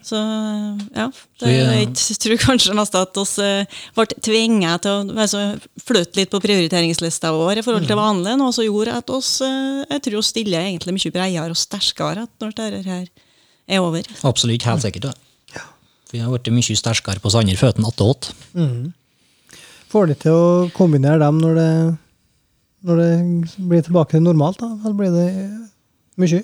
Så 0.00 0.16
ja, 0.96 1.10
det, 1.42 1.50
jeg 1.52 2.16
tror 2.22 2.38
kanskje 2.40 2.76
nesten 2.78 3.02
at 3.04 3.18
vi 3.20 3.44
eh, 3.44 3.82
ble 3.98 4.06
tvinget 4.24 4.86
til 4.86 4.94
å 5.12 5.18
altså, 5.20 5.42
flytte 5.84 6.16
litt 6.22 6.32
på 6.32 6.40
prioriteringslista 6.40 7.34
vår 7.36 7.60
i 7.60 7.64
forhold 7.66 7.84
til 7.90 8.00
vanlig, 8.00 8.38
noe 8.40 8.54
som 8.56 8.64
gjorde 8.64 8.94
at 9.02 9.12
oss, 9.12 9.34
eh, 9.44 9.82
jeg 9.84 10.04
tror 10.06 10.16
vi 10.16 10.30
stiller 10.30 10.64
egentlig 10.64 10.96
mye 10.96 11.12
bredere 11.12 11.52
og 11.52 11.60
sterkere 11.60 12.24
at 12.24 12.32
når 12.40 12.56
dette 12.56 12.80
her 12.88 13.04
er 13.68 13.84
over. 13.84 14.08
Absolutt, 14.24 14.64
helt 14.64 14.86
sikkert. 14.86 15.10
Ja. 15.52 15.66
Vi 16.08 16.24
har 16.24 16.32
blitt 16.32 16.48
mye 16.56 16.78
sterkere 16.80 17.20
på 17.20 17.34
andre 17.36 17.58
føttene 17.60 17.92
attåt. 17.92 18.30
Mm. 18.56 18.94
Får 19.92 20.08
de 20.08 20.18
til 20.24 20.40
å 20.40 20.48
kombinere 20.72 21.20
dem 21.20 21.44
når 21.44 21.60
det, 21.60 21.70
når 22.88 23.04
det 23.04 23.12
blir 23.60 23.84
tilbake 23.84 24.16
til 24.16 24.24
normalt, 24.24 24.64
da? 24.64 24.72
Eller 24.80 24.96
blir 24.96 25.12
det 25.12 25.28
mye? 26.20 26.42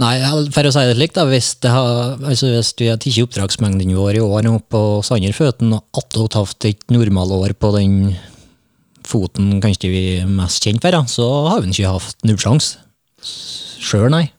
Nei, 0.00 0.14
for 0.54 0.64
å 0.64 0.72
si 0.72 0.82
det 0.86 0.96
slik, 0.96 1.12
da, 1.16 1.26
hvis, 1.28 1.50
det 1.60 1.70
har, 1.74 2.14
altså 2.22 2.52
hvis 2.54 2.70
vi 2.78 2.88
har 2.88 2.98
tatt 3.02 3.18
oppdragsmengden 3.24 3.92
vår 3.98 4.16
i 4.16 4.22
år 4.24 4.48
opp 4.48 4.68
på 4.72 4.82
andre 5.02 5.32
føtten, 5.36 5.74
og 5.76 6.00
attåt 6.00 6.38
hatt 6.38 6.68
et 6.70 6.84
normalår 6.94 7.52
på 7.58 7.72
den 7.76 7.96
foten 9.04 9.58
kanskje 9.60 9.90
vi 9.90 10.02
er 10.20 10.30
mest 10.30 10.62
kjent 10.64 10.80
for, 10.80 10.94
da, 10.94 11.02
så 11.10 11.26
har 11.50 11.60
vi 11.60 11.72
ikke 11.74 11.96
hatt 11.98 12.24
nullsjanse. 12.24 12.78
Sjøl, 13.80 14.08
nei. 14.12 14.30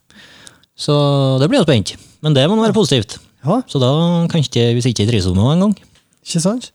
Så 0.79 0.95
det 1.41 1.51
blir 1.51 1.61
jo 1.61 1.67
spent. 1.67 1.93
Men 2.25 2.33
det 2.37 2.47
må 2.49 2.57
nå 2.57 2.65
være 2.65 2.77
positivt. 2.77 3.19
Ja, 3.45 3.61
Så 3.69 3.81
da 3.81 3.91
kanskje 4.29 4.71
vi 4.77 4.83
sitter 4.85 5.05
i 5.05 5.09
trisone 5.09 5.45
en 5.53 5.65
gang. 5.65 5.77
ikke 6.21 6.41
sant? 6.41 6.71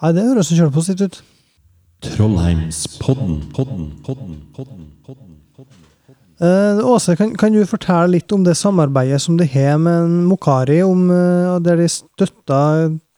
Nei, 0.00 0.12
det 0.14 0.26
høres 0.26 0.50
jo 0.50 0.58
kjørepositivt 0.60 1.06
ut. 1.06 1.22
Trollheimspodden. 2.06 3.38
Podden, 3.54 3.54
podden, 3.56 3.86
podden, 4.06 4.36
podden, 4.54 4.84
podden. 5.06 5.25
Eh, 6.36 6.80
Åse, 6.84 7.14
kan, 7.16 7.32
kan 7.40 7.54
du 7.54 7.62
fortelle 7.64 8.12
litt 8.12 8.32
om 8.34 8.42
det 8.44 8.58
samarbeidet 8.60 9.22
som 9.24 9.38
du 9.38 9.44
har 9.48 9.78
med 9.80 10.10
Mokari, 10.28 10.82
om, 10.84 11.06
eh, 11.08 11.54
der 11.64 11.80
de 11.80 11.88
støtta 11.88 12.60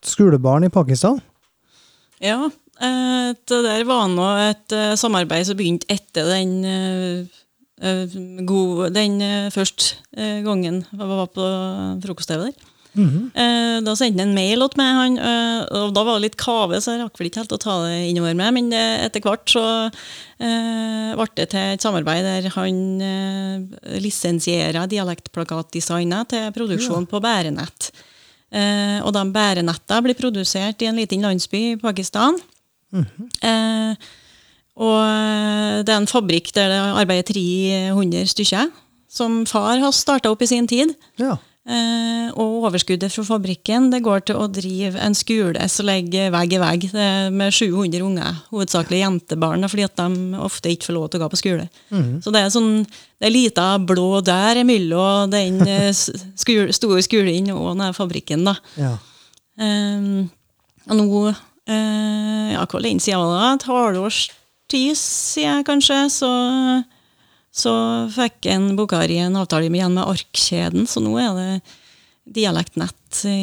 skolebarn 0.05 0.63
i 0.63 0.71
Pakistan? 0.71 1.19
Ja, 2.23 2.47
eh, 2.79 3.35
det 3.35 3.59
der 3.65 3.83
var 3.89 4.07
nå 4.07 4.29
et 4.45 4.71
eh, 4.75 4.95
samarbeid 4.99 5.49
som 5.49 5.59
begynte 5.59 5.89
etter 5.91 6.31
den 6.31 6.55
eh, 6.63 7.43
eh, 7.83 8.17
gode, 8.47 8.93
den 8.95 9.19
første 9.51 9.97
gangen 10.45 10.85
jeg 10.87 11.11
var 11.11 11.27
på 11.35 11.51
frokost-TV 12.05 12.47
der. 12.47 12.69
Eh, 12.97 13.79
Da 13.85 13.93
sendte 13.95 14.19
han 14.19 14.29
en 14.29 14.35
mail 14.35 14.63
til 14.69 14.79
meg, 14.81 14.95
han, 14.97 15.17
eh, 15.17 15.65
og 15.77 15.93
da 15.95 16.03
var 16.03 16.17
det 16.19 16.23
litt 16.31 16.37
kave, 16.41 16.79
så 16.81 16.95
jeg 16.95 17.03
rakk 17.03 17.19
vel 17.19 17.29
ikke 17.29 17.41
helt 17.43 17.53
å 17.55 17.59
ta 17.61 17.75
det 17.85 18.09
innover 18.09 18.35
med, 18.35 18.53
men 18.53 18.69
det, 18.73 18.81
etter 19.05 19.21
hvert 19.23 19.45
så 19.53 19.63
eh, 19.87 21.13
ble 21.15 21.27
det 21.37 21.49
til 21.53 21.59
et 21.75 21.81
samarbeid 21.85 22.25
der 22.27 22.49
han 22.57 23.01
eh, 23.01 23.99
lisensierer 24.03 24.89
dialektplakatdesignet 24.89 26.29
til 26.33 26.51
produksjon 26.55 27.07
på 27.09 27.21
bærenett. 27.23 27.91
Eh, 28.51 28.99
og 29.05 29.13
de 29.13 29.23
bærenetta 29.31 30.01
blir 30.01 30.17
produsert 30.17 30.81
i 30.81 30.89
en 30.89 30.97
liten 30.97 31.21
landsby 31.21 31.61
i 31.73 31.77
Pakistan. 31.79 32.39
eh, 33.45 33.93
og 34.79 34.95
eh, 35.03 35.83
det 35.85 35.93
er 35.93 35.99
en 36.01 36.07
fabrikk 36.09 36.51
der 36.55 36.69
det 36.73 36.79
arbeider 37.03 37.27
300 37.33 38.25
stykker, 38.33 38.71
som 39.09 39.45
far 39.45 39.77
har 39.81 39.91
starta 39.93 40.31
opp 40.31 40.41
i 40.41 40.47
sin 40.49 40.67
tid. 40.67 40.95
Ja. 41.21 41.37
Eh, 41.69 42.29
og 42.33 42.63
overskuddet 42.65 43.13
fra 43.13 43.23
fabrikken 43.27 43.91
det 43.93 43.99
går 44.01 44.23
til 44.25 44.39
å 44.41 44.47
drive 44.49 44.97
en 45.05 45.13
skole 45.17 45.67
som 45.69 45.85
ligger 45.85 46.31
vegg 46.33 46.55
i 46.55 46.61
vegg 46.61 46.87
er 46.89 47.27
med 47.29 47.53
700 47.53 48.01
unger, 48.07 48.39
hovedsakelig 48.49 49.03
jentebarn, 49.03 49.67
fordi 49.69 49.85
at 49.85 50.01
de 50.01 50.39
ofte 50.41 50.71
ikke 50.73 50.89
får 50.89 50.97
lov 50.97 51.05
til 51.11 51.19
å 51.19 51.23
gå 51.23 51.29
på 51.29 51.41
skole. 51.43 51.67
Så 52.25 52.33
det 52.33 52.41
er 52.41 52.49
sånn, 52.55 52.71
det 53.21 53.29
er 53.29 53.35
lita 53.35 53.67
blå 53.77 54.23
der 54.25 54.63
mellom 54.65 55.29
den 55.29 55.61
eh, 55.67 55.91
skole, 55.93 56.73
store 56.73 57.05
skolen 57.05 57.51
og 57.53 57.75
denne 57.75 57.91
fabrikken. 57.97 58.49
da. 58.49 58.57
ja. 58.79 58.95
Um, 59.59 60.29
og 60.87 60.95
nå, 60.95 61.05
uh, 61.27 62.45
ja, 62.53 62.61
hvor 62.63 62.81
lenge 62.81 63.03
siden 63.03 63.19
var 63.19 63.33
det? 63.35 63.49
Et 63.59 63.65
halvårs 63.67 64.19
tid 64.71 64.95
siden, 64.95 65.65
kanskje, 65.67 65.97
så, 66.13 66.29
så 67.51 67.73
fikk 68.13 68.45
en 68.53 68.75
Bokhari 68.77 69.17
en 69.23 69.35
avtale 69.35 69.69
igjen 69.69 69.93
med 69.93 70.05
Arkkjeden, 70.05 70.85
så 70.87 71.01
nå 71.01 71.15
er 71.19 71.33
det 71.39 71.61
dialektnett 72.29 73.23
i 73.25 73.37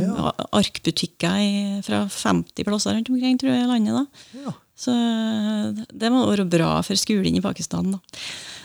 Ja. 0.00 0.32
arkbutikker 0.54 1.82
fra 1.84 2.04
50 2.08 2.64
plasser 2.64 2.94
rundt 2.94 3.10
omkring 3.10 3.38
tror 3.38 3.50
jeg, 3.52 3.64
i 3.64 3.66
landet. 3.66 3.94
da. 3.94 4.40
Ja. 4.44 4.52
Så 4.80 4.92
det 5.92 6.10
må 6.12 6.22
være 6.30 6.48
bra 6.48 6.80
for 6.82 6.94
skolen 6.96 7.36
i 7.36 7.40
Pakistan. 7.40 7.90
da. 7.92 7.98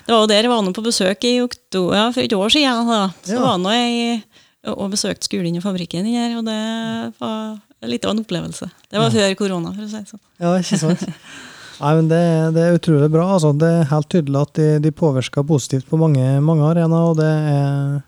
Det 0.06 0.14
var 0.14 0.22
jo 0.22 0.28
der 0.28 0.44
jeg 0.44 0.50
var 0.50 0.62
nå 0.62 0.72
på 0.72 0.84
besøk 0.86 1.24
i 1.26 1.42
oktober, 1.42 1.96
ja, 1.96 2.12
for 2.12 2.22
et 2.22 2.32
år 2.32 2.50
siden. 2.54 2.88
da. 2.88 3.10
Så 3.26 3.34
Ja. 3.34 3.42
var 3.42 3.58
nå 3.58 3.70
jeg 3.74 4.24
og 4.68 4.92
besøkte 4.92 5.24
skolen 5.28 5.58
og 5.58 5.64
fabrikken 5.64 6.06
her, 6.06 6.38
og 6.38 6.46
det 6.46 7.14
var 7.20 7.60
litt 7.84 8.06
av 8.06 8.12
en 8.12 8.24
opplevelse. 8.24 8.70
Det 8.90 8.98
var 9.00 9.10
før 9.12 9.36
korona, 9.36 9.74
for 9.76 9.82
å 9.84 9.90
si 9.90 9.98
det 9.98 10.08
sånn. 10.08 10.20
Ja, 10.40 10.58
ikke 10.58 10.80
sant? 10.80 11.04
Nei, 11.82 11.92
men 12.00 12.10
det, 12.12 12.24
det 12.56 12.64
er 12.64 12.80
utrolig 12.80 13.12
bra. 13.14 13.28
Altså, 13.36 13.52
det 13.58 13.70
er 13.70 13.92
helt 13.92 14.10
tydelig 14.14 14.42
at 14.42 14.56
de, 14.60 14.68
de 14.84 14.96
påvirker 14.96 15.48
positivt 15.48 15.90
på 15.90 16.00
mange, 16.00 16.24
mange 16.46 16.66
arenaer, 16.70 17.12
og 17.12 17.20
det 17.20 17.30
er, 17.30 18.02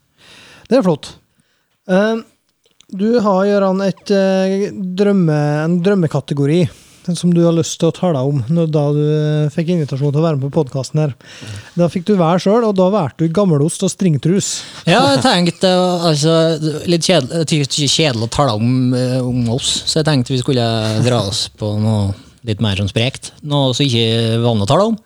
det 0.71 0.79
er 0.79 0.87
flott. 0.87 1.13
Uh, 1.87 2.23
du 2.87 3.19
har, 3.19 3.45
Gøran, 3.49 3.81
eh, 3.83 4.69
drømme, 4.71 5.39
en 5.65 5.79
drømmekategori 5.83 6.61
som 7.15 7.33
du 7.33 7.41
har 7.45 7.55
lyst 7.55 7.77
til 7.79 7.89
å 7.89 7.95
tale 7.95 8.19
om 8.23 8.41
da 8.47 8.83
du 8.95 9.01
eh, 9.03 9.49
fikk 9.53 9.71
invitasjon 9.73 10.11
til 10.11 10.21
å 10.21 10.25
være 10.25 10.39
med 10.39 10.47
på 10.47 10.61
podkasten 10.61 11.01
her. 11.03 11.15
Da 11.77 11.89
fikk 11.91 12.07
du 12.09 12.15
være 12.19 12.41
sjøl, 12.43 12.65
og 12.67 12.75
da 12.79 12.89
valgte 12.93 13.27
du 13.27 13.33
gammelost 13.35 13.83
og 13.83 13.91
stringtrus. 13.93 14.51
Ja, 14.89 15.03
jeg 15.13 15.23
tenkte 15.25 15.71
altså, 16.09 16.37
litt 16.89 17.07
er 17.11 17.27
kjedelig 17.27 18.27
å 18.27 18.31
tale 18.33 18.55
om, 18.59 18.93
eh, 18.95 19.19
om 19.23 19.47
oss, 19.55 19.83
så 19.85 20.01
jeg 20.01 20.09
tenkte 20.09 20.35
vi 20.35 20.41
skulle 20.43 20.67
dra 21.05 21.23
oss 21.27 21.47
på 21.55 21.75
noe 21.81 22.26
litt 22.49 22.63
mer 22.63 22.79
sånn 22.79 22.89
sprekt. 22.91 23.31
Noe 23.47 23.73
som 23.77 23.85
ikke 23.87 24.39
vanlig 24.43 24.67
å 24.67 24.71
tale 24.71 24.87
om. 24.91 24.97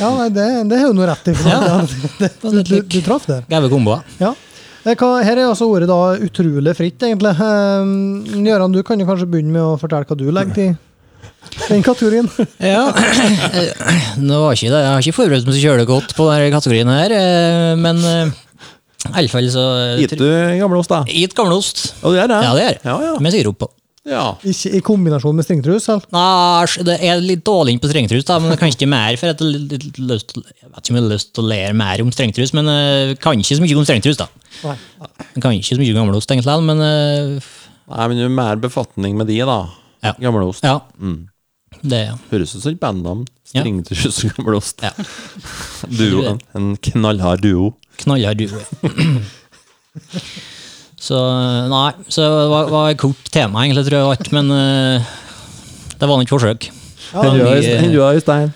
Ja, 0.00 0.08
nei, 0.16 0.30
det, 0.34 0.46
det 0.70 0.80
er 0.80 0.88
jo 0.88 0.94
noe 0.96 1.06
rett 1.12 1.28
i. 1.30 1.36
for 1.38 1.50
Ja. 1.52 1.60
det, 2.20 2.32
det, 2.42 2.50
du, 2.50 2.62
du, 2.62 2.80
du 2.96 2.98
traff 3.06 3.28
det. 3.30 3.42
Gave 3.50 3.70
komboer. 3.72 4.02
Ja. 4.18 4.32
Eh, 4.84 5.04
Her 5.24 5.38
er 5.38 5.46
altså 5.48 5.68
ordet 5.70 5.88
da 5.88 5.98
utrolig 6.20 6.74
fritt, 6.76 7.00
egentlig. 7.06 7.30
Eh, 7.32 8.42
Gøran, 8.48 8.74
du 8.74 8.82
kan 8.86 9.00
jo 9.00 9.06
kanskje 9.08 9.28
begynne 9.30 9.54
med 9.54 9.64
å 9.64 9.76
fortelle 9.80 10.08
hva 10.08 10.18
du 10.18 10.26
legger 10.30 10.58
til 10.58 10.74
den 11.68 11.84
kategorien. 11.84 12.28
Ja, 12.74 12.88
nå 14.20 14.40
var 14.42 14.56
ikke 14.56 14.72
det. 14.72 14.80
Jeg 14.82 14.90
har 14.90 15.04
ikke 15.04 15.18
forberedt 15.20 15.46
meg 15.48 15.56
så 15.56 15.62
kjølig 15.62 15.86
godt 15.88 16.16
på 16.16 16.26
denne 16.30 16.50
kategorien 16.56 16.90
her, 16.92 17.14
eh, 17.16 17.70
men 17.80 18.00
iallfall 18.04 18.34
i 19.04 19.18
alle 19.20 19.28
fall 19.28 19.48
så 19.52 19.64
Gitt 20.00 20.14
du 20.16 20.28
gamleost, 20.60 20.92
da? 20.92 21.02
Gitt 21.08 21.34
gamleost. 21.36 21.86
Ja, 22.00 22.10
det 22.10 22.22
er 22.24 22.30
det? 22.32 22.42
Ja, 22.46 22.52
det 22.56 22.68
er 22.68 22.78
Ja, 22.88 22.94
ja. 23.10 23.16
Med 23.20 23.34
sirup 23.36 23.58
på. 23.60 23.68
Ja. 24.04 24.24
Ikke 24.44 24.70
i 24.76 24.80
kombinasjon 24.84 25.36
med 25.36 25.46
stringtrus? 25.46 25.86
Nei, 26.12 26.64
det 26.84 26.96
er 27.08 27.22
litt 27.24 27.44
dårlig 27.46 27.78
på 27.80 27.88
strengtrus, 27.88 28.26
da, 28.28 28.36
men 28.42 28.52
det 28.52 28.58
kan 28.60 28.72
ikke 28.72 28.88
mer, 28.90 29.16
for 29.16 29.30
jeg 29.30 29.38
litt 29.48 29.96
jeg 29.96 30.04
vet 30.04 30.34
ikke 30.34 30.92
om 30.92 30.98
jeg 30.98 31.04
har 31.06 31.12
lyst 31.14 31.30
til 31.32 31.44
å 31.44 31.48
lære 31.48 31.76
mer 31.78 32.02
om 32.04 32.10
strengtrus, 32.12 32.52
men 32.56 32.68
jeg 32.68 33.18
kan 33.24 33.40
ikke 33.40 33.56
så 33.56 33.64
mye 33.64 33.78
om 33.80 33.86
strengtrus, 33.88 34.20
da. 34.20 34.28
Nei. 34.64 34.76
Jeg 35.34 35.44
kan 35.44 35.56
ikke 35.56 35.70
så 35.70 35.80
mye 35.80 35.94
om 35.94 36.00
gamleost, 36.02 36.34
egentlig, 36.34 36.56
men 36.68 36.84
eh, 36.84 37.52
Nei, 37.94 38.08
men 38.10 38.20
har 38.24 38.34
mer 38.36 38.60
befatning 38.60 39.16
med 39.16 39.28
de, 39.32 39.38
da. 39.48 39.60
Ja. 40.04 40.12
Gamleost. 40.20 40.64
ja. 40.68 40.82
Mm. 41.00 41.22
Det 41.84 42.04
ja. 42.04 42.14
Høres 42.30 42.52
ut 42.54 42.62
som 42.62 42.70
et 42.70 42.80
bandnavn. 42.80 43.24
Stringtrus 43.48 44.20
og 44.28 44.36
gamleost. 44.36 44.84
Ja. 44.84 44.92
Duo, 45.98 46.22
en, 46.28 46.38
en 46.56 46.68
knallhard 46.90 47.42
duo. 47.44 47.72
knallhard 48.00 48.44
duo. 48.44 48.60
Så 51.04 51.20
nei, 51.68 51.90
så 52.08 52.24
det 52.24 52.48
var, 52.48 52.68
var 52.72 52.92
et 52.94 53.00
kort 53.00 53.28
tema, 53.32 53.64
egentlig, 53.64 53.84
tror 53.90 54.14
jeg, 54.14 54.30
men 54.32 54.48
uh, 54.48 55.14
det 56.00 56.08
var 56.08 56.16
nok 56.16 56.24
et 56.24 56.32
forsøk. 56.32 56.68
Ja, 57.12 58.12
Stein? 58.24 58.54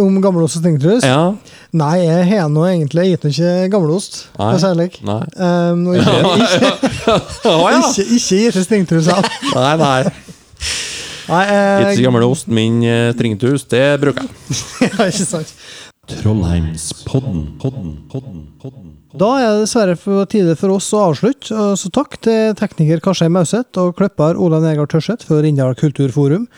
Om 0.00 0.16
gammelost 0.24 0.56
og 0.58 0.64
stringtrus? 0.64 1.04
Ja. 1.04 1.34
Nei, 1.76 1.98
jeg 2.00 2.26
har 2.30 2.48
nå 2.50 2.64
egentlig 2.70 3.04
gitt 3.12 3.26
ikke 3.28 3.52
gammelost. 3.72 4.24
Nei. 4.38 4.50
si. 4.58 5.04
Nei. 5.04 5.20
Um, 5.36 5.86
ikke, 5.92 6.14
ikke, 6.40 6.72
ikke, 7.04 8.06
ikke 8.16 8.40
gitt 8.40 8.60
stringtrus. 8.64 9.10
altså. 9.12 9.54
Nei, 9.54 9.74
nei. 9.82 9.98
Nei, 11.24 11.44
eh, 11.48 11.92
ikke 11.94 12.04
gamleost, 12.04 12.50
min 12.52 12.82
uh, 12.84 13.12
stringtrus, 13.14 13.64
det 13.70 13.84
bruker 14.02 14.26
jeg. 14.26 14.58
ja, 14.88 15.08
ikke 15.08 15.28
sant. 15.28 15.54
Trollheimspodden. 16.18 17.48
Podden, 17.58 17.58
podden, 17.62 17.96
podden, 18.12 18.44
podden. 18.60 18.93
Da 19.14 19.28
er 19.38 19.52
det 19.52 19.58
dessverre 19.62 19.94
på 19.94 20.24
tide 20.26 20.56
for 20.58 20.72
oss 20.74 20.88
å 20.90 21.04
avslutte, 21.12 21.54
så 21.78 21.90
takk 21.94 22.16
til 22.26 22.56
tekniker 22.58 22.98
Karstein 22.98 23.30
Mauseth 23.30 23.78
og 23.78 23.92
klipper 24.00 24.34
Ola 24.34 24.58
Negard 24.58 24.90
Tørseth 24.90 25.28
for 25.28 25.44
Rindal 25.44 25.76
Kulturforum. 25.78 26.48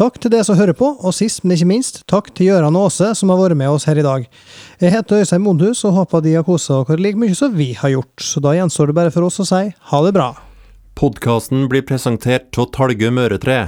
Takk 0.00 0.16
til 0.22 0.32
dere 0.32 0.46
som 0.48 0.56
hører 0.56 0.72
på, 0.78 0.88
og 0.96 1.12
sist, 1.12 1.42
men 1.44 1.58
ikke 1.58 1.68
minst, 1.68 2.00
takk 2.08 2.30
til 2.32 2.54
Gøran 2.54 2.78
Aase 2.80 3.10
som 3.20 3.34
har 3.34 3.42
vært 3.42 3.60
med 3.60 3.68
oss 3.68 3.84
her 3.84 4.00
i 4.00 4.06
dag. 4.06 4.24
Jeg 4.80 4.96
heter 4.96 5.20
Øystein 5.20 5.44
Mondhus 5.44 5.84
og 5.84 5.92
håper 5.98 6.24
de 6.24 6.34
har 6.38 6.48
kosa 6.48 6.80
dere 6.88 7.04
like 7.04 7.20
mye 7.20 7.36
som 7.36 7.52
vi 7.52 7.74
har 7.76 7.92
gjort, 7.98 8.16
så 8.24 8.40
da 8.48 8.56
gjenstår 8.56 8.94
det 8.94 8.98
bare 9.02 9.12
for 9.12 9.28
oss 9.28 9.42
å 9.44 9.48
si 9.52 9.62
ha 9.92 10.04
det 10.08 10.16
bra. 10.16 10.32
Podkasten 10.96 11.68
blir 11.68 11.84
presentert 11.84 12.56
av 12.56 12.72
Talgø 12.72 13.12
Møretre. 13.12 13.60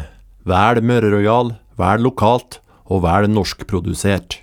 Vel 0.49 0.81
Møre 0.81 1.13
Royal, 1.19 1.59
vel 1.77 2.09
lokalt 2.09 2.63
og 2.89 3.05
vel 3.05 3.29
norskprodusert. 3.29 4.41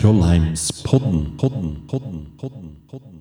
Trollheimspodden, 0.00 1.36
podden, 1.36 1.86
podden, 1.86 2.26
podden, 2.36 2.76
podden. 2.86 3.19